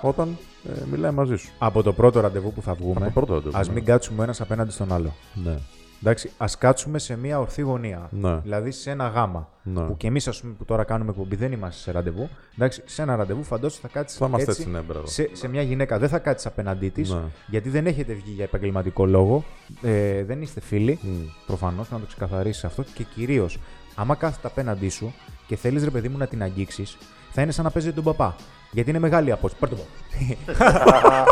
όταν 0.02 0.38
ε, 0.69 0.81
μιλάει 0.90 1.11
μαζί 1.11 1.37
σου. 1.37 1.50
Από 1.59 1.83
το 1.83 1.93
πρώτο 1.93 2.21
ραντεβού 2.21 2.52
που 2.52 2.62
θα 2.62 2.71
Από 2.71 2.83
βγούμε, 2.85 3.05
το 3.05 3.11
πρώτο 3.11 3.35
ραντεβού, 3.35 3.59
ας 3.59 3.67
ναι. 3.69 3.73
μην 3.75 3.85
κάτσουμε 3.85 4.25
ένας 4.25 4.40
απέναντι 4.40 4.71
στον 4.73 4.93
άλλο. 4.93 5.14
Ναι. 5.45 5.57
Εντάξει, 6.02 6.30
ας 6.38 6.59
κάτσουμε 6.59 6.99
σε 6.99 7.16
μια 7.16 7.40
ορθή 7.40 7.62
γωνία. 7.62 8.09
Ναι. 8.11 8.37
Δηλαδή 8.37 8.71
σε 8.71 8.90
ένα 8.90 9.09
γάμα. 9.09 9.49
Ναι. 9.62 9.80
Που 9.80 9.97
και 9.97 10.07
εμείς, 10.07 10.28
ας 10.28 10.40
πούμε, 10.40 10.52
που 10.59 10.64
τώρα 10.64 10.85
κάνουμε 10.85 11.11
εκπομπή, 11.11 11.37
δεν 11.37 11.52
είμαστε 11.52 11.80
σε 11.80 11.90
ραντεβού. 11.90 12.28
Εντάξει, 12.54 12.83
σε 12.85 13.02
ένα 13.02 13.16
ραντεβού 13.16 13.42
φαντάσου 13.42 13.80
θα 13.80 13.88
κάτσεις. 13.88 14.19
Θα 14.19 14.26
είμαστε 14.26 14.50
έτσι, 14.50 14.69
ναι, 14.69 14.80
μπράβο. 14.80 15.07
σε, 15.07 15.28
σε 15.33 15.49
μια 15.49 15.62
γυναίκα. 15.62 15.99
Δεν 15.99 16.09
θα 16.09 16.19
κάτσεις 16.19 16.47
απέναντί 16.47 16.88
της, 16.88 17.11
Ναι. 17.11 17.21
γιατί 17.47 17.69
δεν 17.69 17.87
έχετε 17.87 18.12
βγει 18.12 18.30
για 18.33 18.45
επαγγελματικό 18.45 19.07
λόγο. 19.07 19.45
Ε, 19.83 20.25
δεν 20.25 20.42
είστε 20.42 20.61
φίλοι. 20.61 20.99
Μμ. 21.02 21.09
Προφανώς, 21.47 21.90
να 21.90 21.99
το 21.99 22.07
ξεκαθαρίσει 22.07 22.66
αυτό. 22.66 22.83
Και 22.95 23.04
κυρίως, 23.14 23.59
άμα 24.00 24.14
κάθεται 24.14 24.47
απέναντί 24.47 24.88
σου 24.88 25.14
και 25.47 25.57
θέλεις 25.57 25.85
ρε 25.85 25.90
παιδί 25.90 26.09
μου 26.09 26.16
να 26.19 26.26
την 26.26 26.42
αγγίξεις, 26.42 26.97
θα 27.33 27.42
είναι 27.42 27.52
σαν 27.52 27.64
να 27.64 27.71
παίζει 27.71 27.92
τον 27.92 28.04
παπά. 28.04 28.37
Γιατί 28.73 28.90
είναι 28.90 28.99
μεγάλη 28.99 29.28
η 29.28 29.33
απόσταση. 29.33 29.61
Πάρ' 29.61 29.71
το 29.71 29.85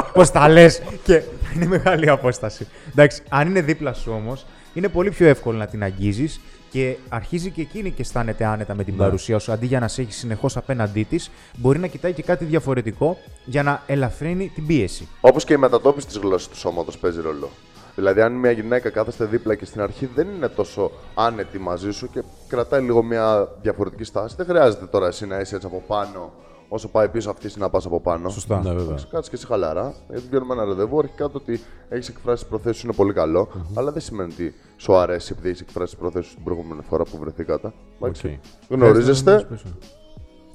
Πώς 0.15 0.31
τα 0.31 0.49
λες; 0.49 0.83
Και 1.05 1.19
θα 1.21 1.53
είναι 1.55 1.67
μεγάλη 1.67 2.07
η 2.07 2.09
απόσταση. 2.09 2.67
Εντάξει, 2.91 3.23
αν 3.29 3.49
είναι 3.49 3.61
δίπλα 3.61 3.93
σου 3.93 4.13
όμως, 4.13 4.47
είναι 4.75 4.89
πολύ 4.89 5.11
πιο 5.11 5.27
εύκολο 5.27 5.59
να 5.59 5.67
την 5.67 5.83
αγγίζεις 5.83 6.41
και 6.71 6.97
αρχίζει 7.09 7.51
και 7.51 7.61
εκείνη 7.61 7.91
και 7.91 8.03
αισθάνεται 8.03 8.45
άνετα 8.45 8.75
με 8.75 8.85
την 8.85 8.95
Ναι. 8.95 9.01
παρουσία 9.03 9.39
σου. 9.39 9.53
Αντί 9.53 9.67
για 9.67 9.81
να 9.81 9.89
σε 9.89 10.03
έχει 10.03 10.13
συνεχώς 10.13 10.57
απέναντί 10.57 11.03
της, 11.05 11.31
μπορεί 11.57 11.79
να 11.79 11.87
κοιτάει 11.87 12.13
και 12.13 12.23
κάτι 12.23 12.45
διαφορετικό 12.45 13.19
για 13.45 13.63
να 13.63 13.83
ελαφρύνει 13.87 14.51
την 14.55 14.67
πίεση. 14.67 15.09
Όπως 15.21 15.45
και 15.45 15.53
η 15.53 15.57
μετατόπιση 15.57 16.07
της 16.07 16.17
γλώσσας 16.17 16.49
του 16.49 16.57
σώματος 16.57 16.99
παίζει 16.99 17.21
ρόλο. 17.21 17.51
Δηλαδή, 17.99 18.21
αν 18.21 18.33
μια 18.33 18.51
γυναίκα 18.51 18.91
κάθεστε 18.91 19.25
δίπλα 19.25 19.55
και 19.55 19.65
στην 19.65 19.81
αρχή 19.81 20.07
δεν 20.07 20.29
είναι 20.29 20.49
τόσο 20.49 20.91
άνετη 21.15 21.59
μαζί 21.59 21.91
σου 21.91 22.11
και 22.11 22.23
κρατάει 22.49 22.83
λίγο 22.83 23.03
μια 23.03 23.49
διαφορετική 23.63 24.05
στάση, 24.05 24.35
δεν 24.37 24.47
χρειάζεται 24.47 24.87
τώρα 24.87 25.07
εσύ 25.07 25.27
να 25.27 25.41
είσαι 25.41 25.55
έτσι 25.55 25.67
από 25.67 25.83
πάνω, 25.87 26.33
όσο 26.69 26.89
πάει 26.89 27.09
πίσω 27.09 27.31
αυτή 27.31 27.59
να 27.59 27.71
πας 27.71 27.87
από 27.87 28.01
πάνω. 28.01 28.29
Σωστά. 28.29 28.61
Ναι, 28.63 28.73
βέβαια. 28.73 28.97
Κάτσε 29.11 29.31
και 29.31 29.37
εσύ 29.37 29.47
χαλαρά. 29.47 29.95
Γιατί 30.09 30.27
βγαίνουμε 30.29 30.55
ένα 30.55 30.65
ραντεβού. 30.65 30.99
Αρχικά 30.99 31.29
το 31.29 31.33
ότι 31.35 31.61
έχεις 31.89 32.09
εκφράσει 32.09 32.41
τις 32.41 32.51
προθέσεις 32.51 32.81
σου 32.81 32.87
είναι 32.87 32.97
πολύ 32.97 33.13
καλό, 33.13 33.49
αλλά 33.75 33.93
δεν 33.93 34.01
σημαίνει 34.03 34.33
ότι 34.33 34.55
σου 34.77 34.97
αρέσει 34.97 35.29
επειδή 35.33 35.49
έχεις 35.49 35.61
εκφράσει 35.61 35.91
τις 35.91 36.01
προθέσεις 36.01 36.29
σου 36.29 36.35
την 36.35 36.45
προηγούμενη 36.45 36.83
φορά 36.83 37.05
που 37.05 37.19
βρεθήκατε. 37.19 37.73
Εντάξει. 38.01 38.41
Οκ. 38.71 38.79
Γνωρίζεστε. 38.79 39.47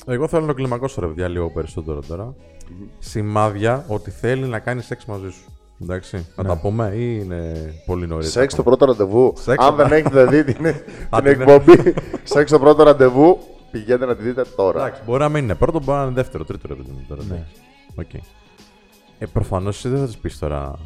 Εγώ 0.05 0.27
θέλω 0.27 0.41
να 0.41 0.47
το 0.47 0.53
κλιμακώσω 0.53 1.01
ρε 1.01 1.07
παιδιά 1.07 1.27
λίγο 1.27 1.49
περισσότερο 1.51 1.99
τώρα. 2.07 2.35
Σημάδια 2.99 3.85
ότι 3.87 4.11
θέλει 4.11 4.45
να 4.45 4.59
κάνεις 4.59 4.85
σεξ 4.85 5.05
μαζί 5.05 5.29
σου. 5.29 5.52
Εντάξει, 5.83 6.27
να 6.35 6.43
τα 6.43 6.57
πούμε 6.57 6.91
ή 6.95 7.19
είναι 7.23 7.53
πολύ 7.85 8.07
νωρίς. 8.07 8.31
Σεξ 8.31 8.55
το 8.55 8.63
πρώτο 8.63 8.85
ραντεβού. 8.85 9.33
Σεξ 9.37 9.65
Αν 9.65 9.75
το- 9.75 9.83
δεν 9.87 9.91
έχετε 9.91 10.25
δει 10.25 10.43
την, 10.43 10.67
Α, 10.67 10.71
την 11.21 11.31
την- 11.31 11.41
εκπομπή 11.41 11.93
Σεξ 12.23 12.51
το 12.51 12.59
πρώτο 12.59 12.83
ραντεβού, 12.83 13.39
πηγαίνετε 13.71 14.05
να 14.05 14.15
τη 14.15 14.23
δείτε 14.23 14.43
τώρα. 14.55 14.85
Εντάξει, 14.85 15.01
μπορεί 15.05 15.19
να 15.19 15.29
μην 15.29 15.43
είναι 15.43 15.55
πρώτο, 15.55 15.79
μπορεί 15.79 15.97
να 15.97 16.03
είναι 16.03 16.13
δεύτερο, 16.13 16.43
τρίτο 16.45 16.67
ρε 16.67 16.73
παιδί 16.73 16.91
μου 16.91 17.05
τώρα. 17.07 17.21
Ναι. 17.23 17.33
εντάξει. 17.33 17.51
Οκ. 17.95 18.23
Ε, 19.19 19.25
προφανώς 19.25 19.77
εσύ 19.77 19.89
δεν 19.89 19.99
θα 19.99 20.05
της 20.05 20.17
πεις 20.17 20.39
τώρα. 20.39 20.79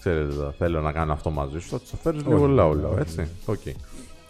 Ξέρετε, 0.00 0.34
τώρα, 0.34 0.54
θέλω 0.58 0.80
να 0.80 0.92
κάνω 0.92 1.12
αυτό 1.12 1.30
μαζί 1.30 1.58
σου. 1.58 1.68
Θα 1.68 1.78
της 1.80 1.90
το 1.90 1.96
φέρεις 2.02 2.24
λίγο 2.26 2.42
Όχι, 2.44 2.52
λάου 2.52 2.70
όχι, 2.70 2.80
λάου, 2.80 2.90
όχι. 2.92 3.00
έτσι. 3.00 3.28
Οκ. 3.46 3.60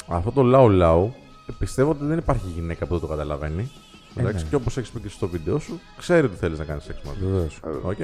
Αυτό 0.08 0.32
το 0.32 0.42
λάου 0.42 0.68
λάου 0.68 1.12
ε, 1.48 1.52
πιστεύω 1.58 1.90
ότι 1.90 2.04
δεν 2.04 2.18
υπάρχει 2.18 2.46
γυναίκα 2.54 2.86
που 2.86 2.90
δεν 2.92 3.00
το 3.00 3.06
καταλαβαίνει. 3.06 3.70
Εντάξει, 4.16 4.44
ναι. 4.44 4.50
και 4.50 4.56
όπως 4.56 4.76
έχεις 4.76 4.90
πει 4.90 5.00
και 5.00 5.08
στο 5.08 5.28
βίντεο 5.28 5.58
σου, 5.58 5.80
ξέρει 5.98 6.26
ότι 6.26 6.36
θέλεις 6.36 6.58
να 6.58 6.64
κάνεις 6.64 6.84
σεξ 6.84 6.98
μαζί. 7.02 7.18
Βεβαίως. 7.24 7.60
Οκ. 7.82 7.96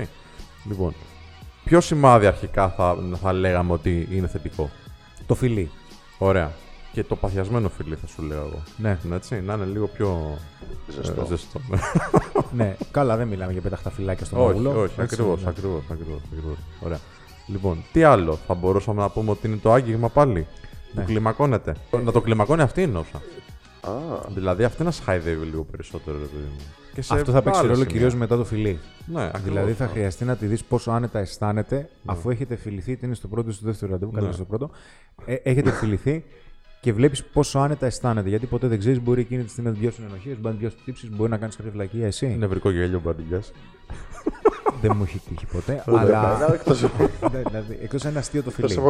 Λοιπόν, 0.68 0.94
ποιο 1.64 1.80
σημάδι 1.80 2.26
αρχικά 2.26 2.68
θα, 2.68 2.96
θα 3.22 3.32
λέγαμε 3.32 3.72
ότι 3.72 4.08
είναι 4.10 4.26
θετικό; 4.26 4.70
Το 5.26 5.34
φιλί. 5.34 5.70
Ωραία. 6.18 6.50
Και 6.92 7.04
το 7.04 7.16
παθιασμένο 7.16 7.68
φιλί 7.68 7.94
θα 7.94 8.06
σου 8.06 8.22
λέω 8.22 8.38
εγώ. 8.38 8.62
Ναι. 8.76 8.98
Έτσι, 9.14 9.40
να 9.40 9.54
είναι 9.54 9.64
λίγο 9.64 9.86
πιο 9.86 10.38
Ζεστό. 10.88 11.20
ε, 11.22 11.26
ζεστό. 11.26 11.60
ναι, 12.56 12.76
καλά, 12.90 13.16
δεν 13.16 13.28
μιλάμε 13.28 13.52
για 13.52 13.60
πεταχτά 13.60 13.90
φιλάκια 13.90 14.26
στον 14.26 14.38
όχι, 14.38 14.46
μάγουλο. 14.48 14.70
όχι, 14.70 14.82
Έτσι, 14.82 15.00
ακριβώς, 15.00 15.42
ναι. 15.42 15.48
ακριβώς, 15.48 15.82
ακριβώς, 15.90 16.20
ακριβώς. 16.32 16.56
Ωραία. 16.80 16.98
Λοιπόν, 17.46 17.84
τι 17.92 18.02
άλλο 18.02 18.38
θα 18.46 18.54
μπορούσαμε 18.54 19.00
να 19.00 19.08
πούμε 19.08 19.30
ότι 19.30 19.46
είναι 19.46 19.56
το 19.56 19.72
άγγιγμα 19.72 20.08
πάλι; 20.08 20.46
Ναι. 20.94 21.00
Που 21.00 21.06
κλιμακώνεται. 21.06 21.76
Να 22.04 22.12
το 22.12 22.20
κλιμακώνει 22.20 22.62
αυτή 22.62 22.82
εννοούσα. 22.82 23.22
Α, 23.88 24.20
Δηλαδή 24.34 24.64
αυτή 24.64 24.82
να 24.82 24.90
σχαϊδεύει 24.90 25.44
λίγο 25.46 25.64
περισσότερο, 25.64 26.18
ρε 26.18 26.24
παιδί 26.24 26.42
μου. 26.42 26.56
Και 26.94 27.02
σε 27.02 27.14
Αυτό 27.14 27.32
θα 27.32 27.42
παίξει 27.42 27.58
άλλα 27.58 27.68
ρόλο 27.68 27.78
σημεία. 27.80 27.92
κυρίως 27.94 28.14
μετά 28.14 28.36
το 28.36 28.44
φιλί. 28.44 28.78
Ναι, 29.06 29.22
ακριβώς, 29.22 29.42
Δηλαδή 29.48 29.72
θα 29.72 29.84
ναι. 29.84 29.90
χρειαστεί 29.90 30.24
να 30.24 30.36
τη 30.36 30.46
δεις 30.46 30.64
πόσο 30.64 30.90
άνετα 30.90 31.18
αισθάνεται 31.18 31.88
αφού 32.04 32.30
έχετε 32.30 32.56
φιληθεί, 32.56 32.90
είτε 32.92 33.06
είναι 33.06 33.14
στο 33.14 33.28
πρώτο 33.28 33.48
ή 33.50 33.52
στο 33.52 33.66
δεύτερο 33.66 33.92
ραντεβού, 33.92 34.12
Ναι. 34.12 34.20
καλά 34.20 34.32
στο 34.32 34.44
πρώτο. 34.44 34.70
Ε, 35.24 35.34
έχετε 35.34 35.70
φιληθεί 35.70 36.24
και 36.80 36.92
βλέπεις 36.92 37.24
πόσο 37.24 37.58
άνετα 37.58 37.86
αισθάνεται. 37.86 38.28
Γιατί 38.28 38.46
ποτέ 38.46 38.66
δεν 38.66 38.78
ξέρεις, 38.78 39.00
μπορεί 39.02 39.20
εκείνη 39.20 39.42
τη 39.44 39.50
στιγμή 39.50 39.70
να 39.70 39.76
την 39.76 39.84
πιάσουν 39.86 40.04
ενοχέ, 40.08 40.28
μπορεί 40.28 40.40
να 40.42 40.50
την 40.50 40.58
πιάσουν 40.58 40.78
τύψει, 40.84 41.08
μπορεί 41.14 41.30
να 41.30 41.36
κάνεις 41.36 41.56
κάποια 41.56 41.70
βλακία 41.70 42.06
εσύ. 42.06 42.26
Νευρικό 42.38 42.70
γέλιο 42.70 43.00
μπαντιλιάς. 43.04 43.52
δεν 44.80 44.92
μου 44.96 45.02
έχει 45.02 45.20
τύχει 45.28 45.46
ποτέ. 45.46 45.82
αλλά... 45.86 46.18
αλλά. 46.34 46.54
Εκτός 46.54 46.82
Ναι, 47.32 47.42
δηλαδή, 47.46 47.78
Εκτός 47.82 48.04
αν 48.04 48.10
είναι 48.10 48.18
αστείο 48.18 48.42
το 48.42 48.50
φιλί. 48.50 48.74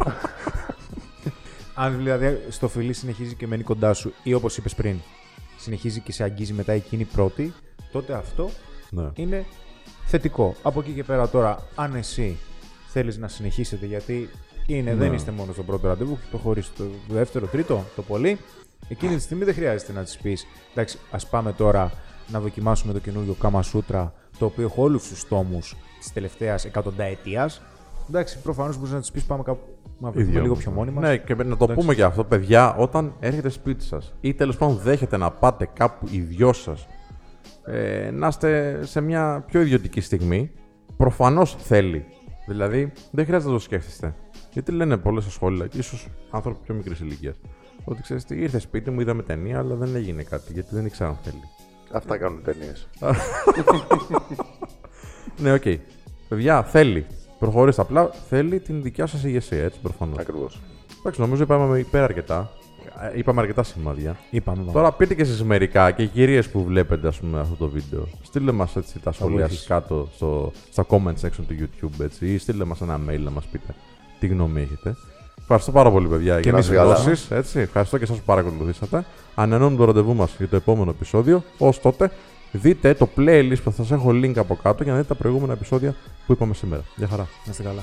εκτός 1.84 1.94
από 1.94 1.96
πίσω. 1.96 1.96
Αν 1.96 1.96
δηλαδή 1.96 2.40
στο 2.48 2.68
φιλί 2.68 2.92
συνεχίζει 2.92 3.34
και 3.34 3.46
μένει 3.46 3.62
κοντά 3.62 3.92
σου 3.94 4.12
ή 4.22 4.34
όπως 4.34 4.56
είπες 4.56 4.74
πριν, 4.74 4.96
συνεχίζει 5.58 6.00
και 6.00 6.12
σε 6.12 6.22
αγγίζει 6.24 6.52
μετά 6.52 6.72
εκείνη 6.72 7.04
πρώτη, 7.04 7.52
τότε 7.92 8.12
αυτό 8.14 8.50
Ναι. 8.90 9.10
είναι 9.14 9.44
θετικό. 10.06 10.54
Από 10.62 10.80
εκεί 10.80 10.90
και 10.92 11.04
πέρα 11.04 11.28
τώρα, 11.28 11.66
αν 11.74 11.94
εσύ 11.94 12.36
θέλεις 12.88 13.18
να 13.18 13.28
συνεχίσετε, 13.28 13.86
γιατί 13.86 14.28
είναι, 14.66 14.94
δεν 14.94 15.08
Ναι. 15.08 15.14
είστε 15.14 15.30
μόνο 15.30 15.52
στο 15.52 15.62
πρώτο 15.62 15.88
ραντεβού, 15.88 16.18
το 16.30 16.36
χωρίς 16.38 16.72
το 16.76 16.84
δεύτερο, 17.08 17.46
τρίτο, 17.46 17.84
το 17.96 18.02
πολύ, 18.02 18.38
εκείνη 18.88 19.14
τη 19.16 19.22
στιγμή 19.22 19.44
δεν 19.44 19.54
χρειάζεται 19.54 19.92
να 19.92 20.02
της 20.02 20.16
πεις, 20.16 20.46
εντάξει, 20.72 20.98
ας 21.10 21.26
πάμε 21.28 21.52
τώρα 21.52 21.92
να 22.28 22.40
δοκιμάσουμε 22.40 22.92
το 22.92 22.98
καινούριο 22.98 23.36
Kama 23.42 23.60
Sutra, 23.72 24.08
το 24.38 24.44
οποίο 24.44 24.64
έχω 24.64 24.82
όλους 24.82 25.08
τους 25.08 25.28
τόμους 25.28 25.76
της 25.98 26.12
τελευταίας 26.12 26.64
εκατονταετίας. 26.64 27.62
Εντάξει, 28.10 28.38
προφανώς 28.38 28.76
μπορείς 28.76 28.92
να 28.92 29.00
της 29.00 29.10
πεις 29.10 29.24
πάμε 29.24 29.42
κάπου 29.42 29.60
να 29.98 30.08
Οι 30.08 30.12
βρεθούμε 30.12 30.32
δυο 30.32 30.42
λίγο 30.42 30.54
μας, 30.54 30.62
πιο 30.62 30.70
ναι. 30.70 30.76
μόνοι 30.76 30.90
μας. 30.90 31.02
Ναι, 31.02 31.16
και 31.16 31.34
να 31.34 31.56
το 31.56 31.66
πούμε 31.66 31.94
και 31.94 32.02
αυτό, 32.02 32.24
παιδιά, 32.24 32.74
όταν 32.74 33.12
έρχεται 33.20 33.48
σπίτι 33.48 33.84
σας 33.84 34.14
ή 34.20 34.34
τέλος 34.34 34.56
πάντων 34.56 34.76
δέχεται 34.76 35.16
να 35.16 35.30
πάτε 35.30 35.68
κάπου 35.72 36.08
οι 36.10 36.18
δυο 36.18 36.52
σας, 36.52 36.86
ε, 37.64 38.10
να 38.10 38.26
είστε 38.26 38.80
σε 38.84 39.00
μια 39.00 39.44
πιο 39.46 39.60
ιδιωτική 39.60 40.00
στιγμή, 40.00 40.50
προφανώς 40.96 41.56
θέλει. 41.58 42.04
Δηλαδή, 42.46 42.92
δεν 43.10 43.24
χρειάζεται 43.24 43.50
να 43.50 43.56
το 43.56 43.62
σκέφτεστε. 43.62 44.14
Γιατί 44.52 44.72
λένε 44.72 44.96
πολλές 44.96 45.22
στα 45.22 45.32
σχόλια, 45.32 45.68
ίσως 45.72 46.08
άνθρωποι 46.30 46.58
πιο 46.64 46.74
μικρής 46.74 47.00
ηλικίας, 47.00 47.36
ότι 47.84 48.02
ξέρεις 48.02 48.24
τι, 48.24 48.36
ήρθε 48.36 48.58
σπίτι 48.58 48.90
μου, 48.90 49.00
είδαμε 49.00 49.22
ταινία, 49.22 49.58
αλλά 49.58 49.74
δεν 49.74 49.96
έγινε 49.96 50.22
κάτι, 50.22 50.52
γιατί 50.52 50.74
δεν 50.74 50.86
ήξερα 50.86 51.08
αν 51.08 51.18
θέλει. 51.22 51.42
Αυτά 51.92 52.16
κάνουν 52.16 52.42
ταινίες. 52.42 52.88
Ναι, 55.40 55.52
οκ. 55.52 55.62
Παιδιά, 56.28 56.62
θέλει. 56.62 57.06
Προχωρήστε 57.40 57.82
απλά. 57.82 58.10
Θέλει 58.28 58.60
την 58.60 58.82
δικιά 58.82 59.06
σας 59.06 59.24
ηγεσία, 59.24 59.62
έτσι 59.64 59.78
προφανώς. 59.82 60.18
Ακριβώς. 60.18 60.60
Εντάξει, 60.98 61.20
νομίζω 61.20 61.42
είπαμε 61.42 61.78
υπεραρκετά. 61.78 62.50
Ε, 63.14 63.18
Είπαμε 63.18 63.40
αρκετά 63.40 63.62
σημάδια. 63.62 64.16
Είπαμε, 64.30 64.56
είπαμε. 64.60 64.72
Τώρα 64.72 64.92
πείτε 64.92 65.14
και 65.14 65.22
εσείς 65.22 65.42
μερικά 65.44 65.90
και 65.90 66.02
οι 66.02 66.06
κυρίες 66.06 66.48
που 66.48 66.64
βλέπετε 66.64 67.08
ας 67.08 67.18
πούμε, 67.18 67.40
αυτό 67.40 67.54
το 67.54 67.68
βίντεο. 67.68 68.06
Στείλτε 68.22 68.52
μας 68.52 68.76
έτσι 68.76 68.98
τα 68.98 69.12
σχόλια 69.12 69.36
βοηθήσει. 69.38 69.56
σας 69.58 69.66
κάτω 69.66 70.08
στο, 70.14 70.52
στα 70.70 70.86
comment 70.88 71.14
section 71.20 71.44
του 71.48 71.54
YouTube 71.60 72.04
έτσι, 72.04 72.32
ή 72.32 72.38
στείλτε 72.38 72.64
μας 72.64 72.80
ένα 72.80 73.00
mail 73.08 73.18
να 73.20 73.30
μας 73.30 73.44
πείτε 73.44 73.74
τι 74.20 74.26
γνώμη 74.26 74.60
έχετε. 74.60 74.96
Ευχαριστώ 75.40 75.72
πάρα 75.72 75.90
πολύ 75.90 76.08
παιδιά 76.08 76.40
για 76.40 76.50
εμείς 76.52 76.66
τις 76.66 76.76
καλά. 76.76 76.94
γνώσεις, 76.94 77.30
έτσι. 77.30 77.58
Ευχαριστώ 77.60 77.98
και 77.98 78.04
εσάς 78.04 78.16
που 78.16 78.24
παρακολουθήσατε. 78.24 79.04
Ανανεώνουμε 79.34 79.76
το 79.76 79.84
ραντεβού 79.84 80.14
μας 80.14 80.34
για 80.38 80.48
το 80.48 80.56
επόμενο 80.56 80.90
επεισόδιο. 80.90 81.42
Ως 81.58 81.80
τότε, 81.80 82.10
δείτε 82.52 82.94
το 82.94 83.08
playlist 83.16 83.56
που 83.64 83.70
θα 83.70 83.82
σας 83.82 83.90
έχω 83.90 84.10
link 84.10 84.36
από 84.36 84.58
κάτω 84.62 84.82
για 84.82 84.92
να 84.92 84.98
δείτε 84.98 85.14
τα 85.14 85.20
προηγούμενα 85.20 85.52
επεισόδια 85.52 85.94
που 86.26 86.32
είπαμε 86.32 86.54
σήμερα. 86.54 86.82
Γεια 86.96 87.08
χαρά. 87.08 87.28
Να 87.44 87.50
είστε 87.50 87.62
καλά. 87.62 87.82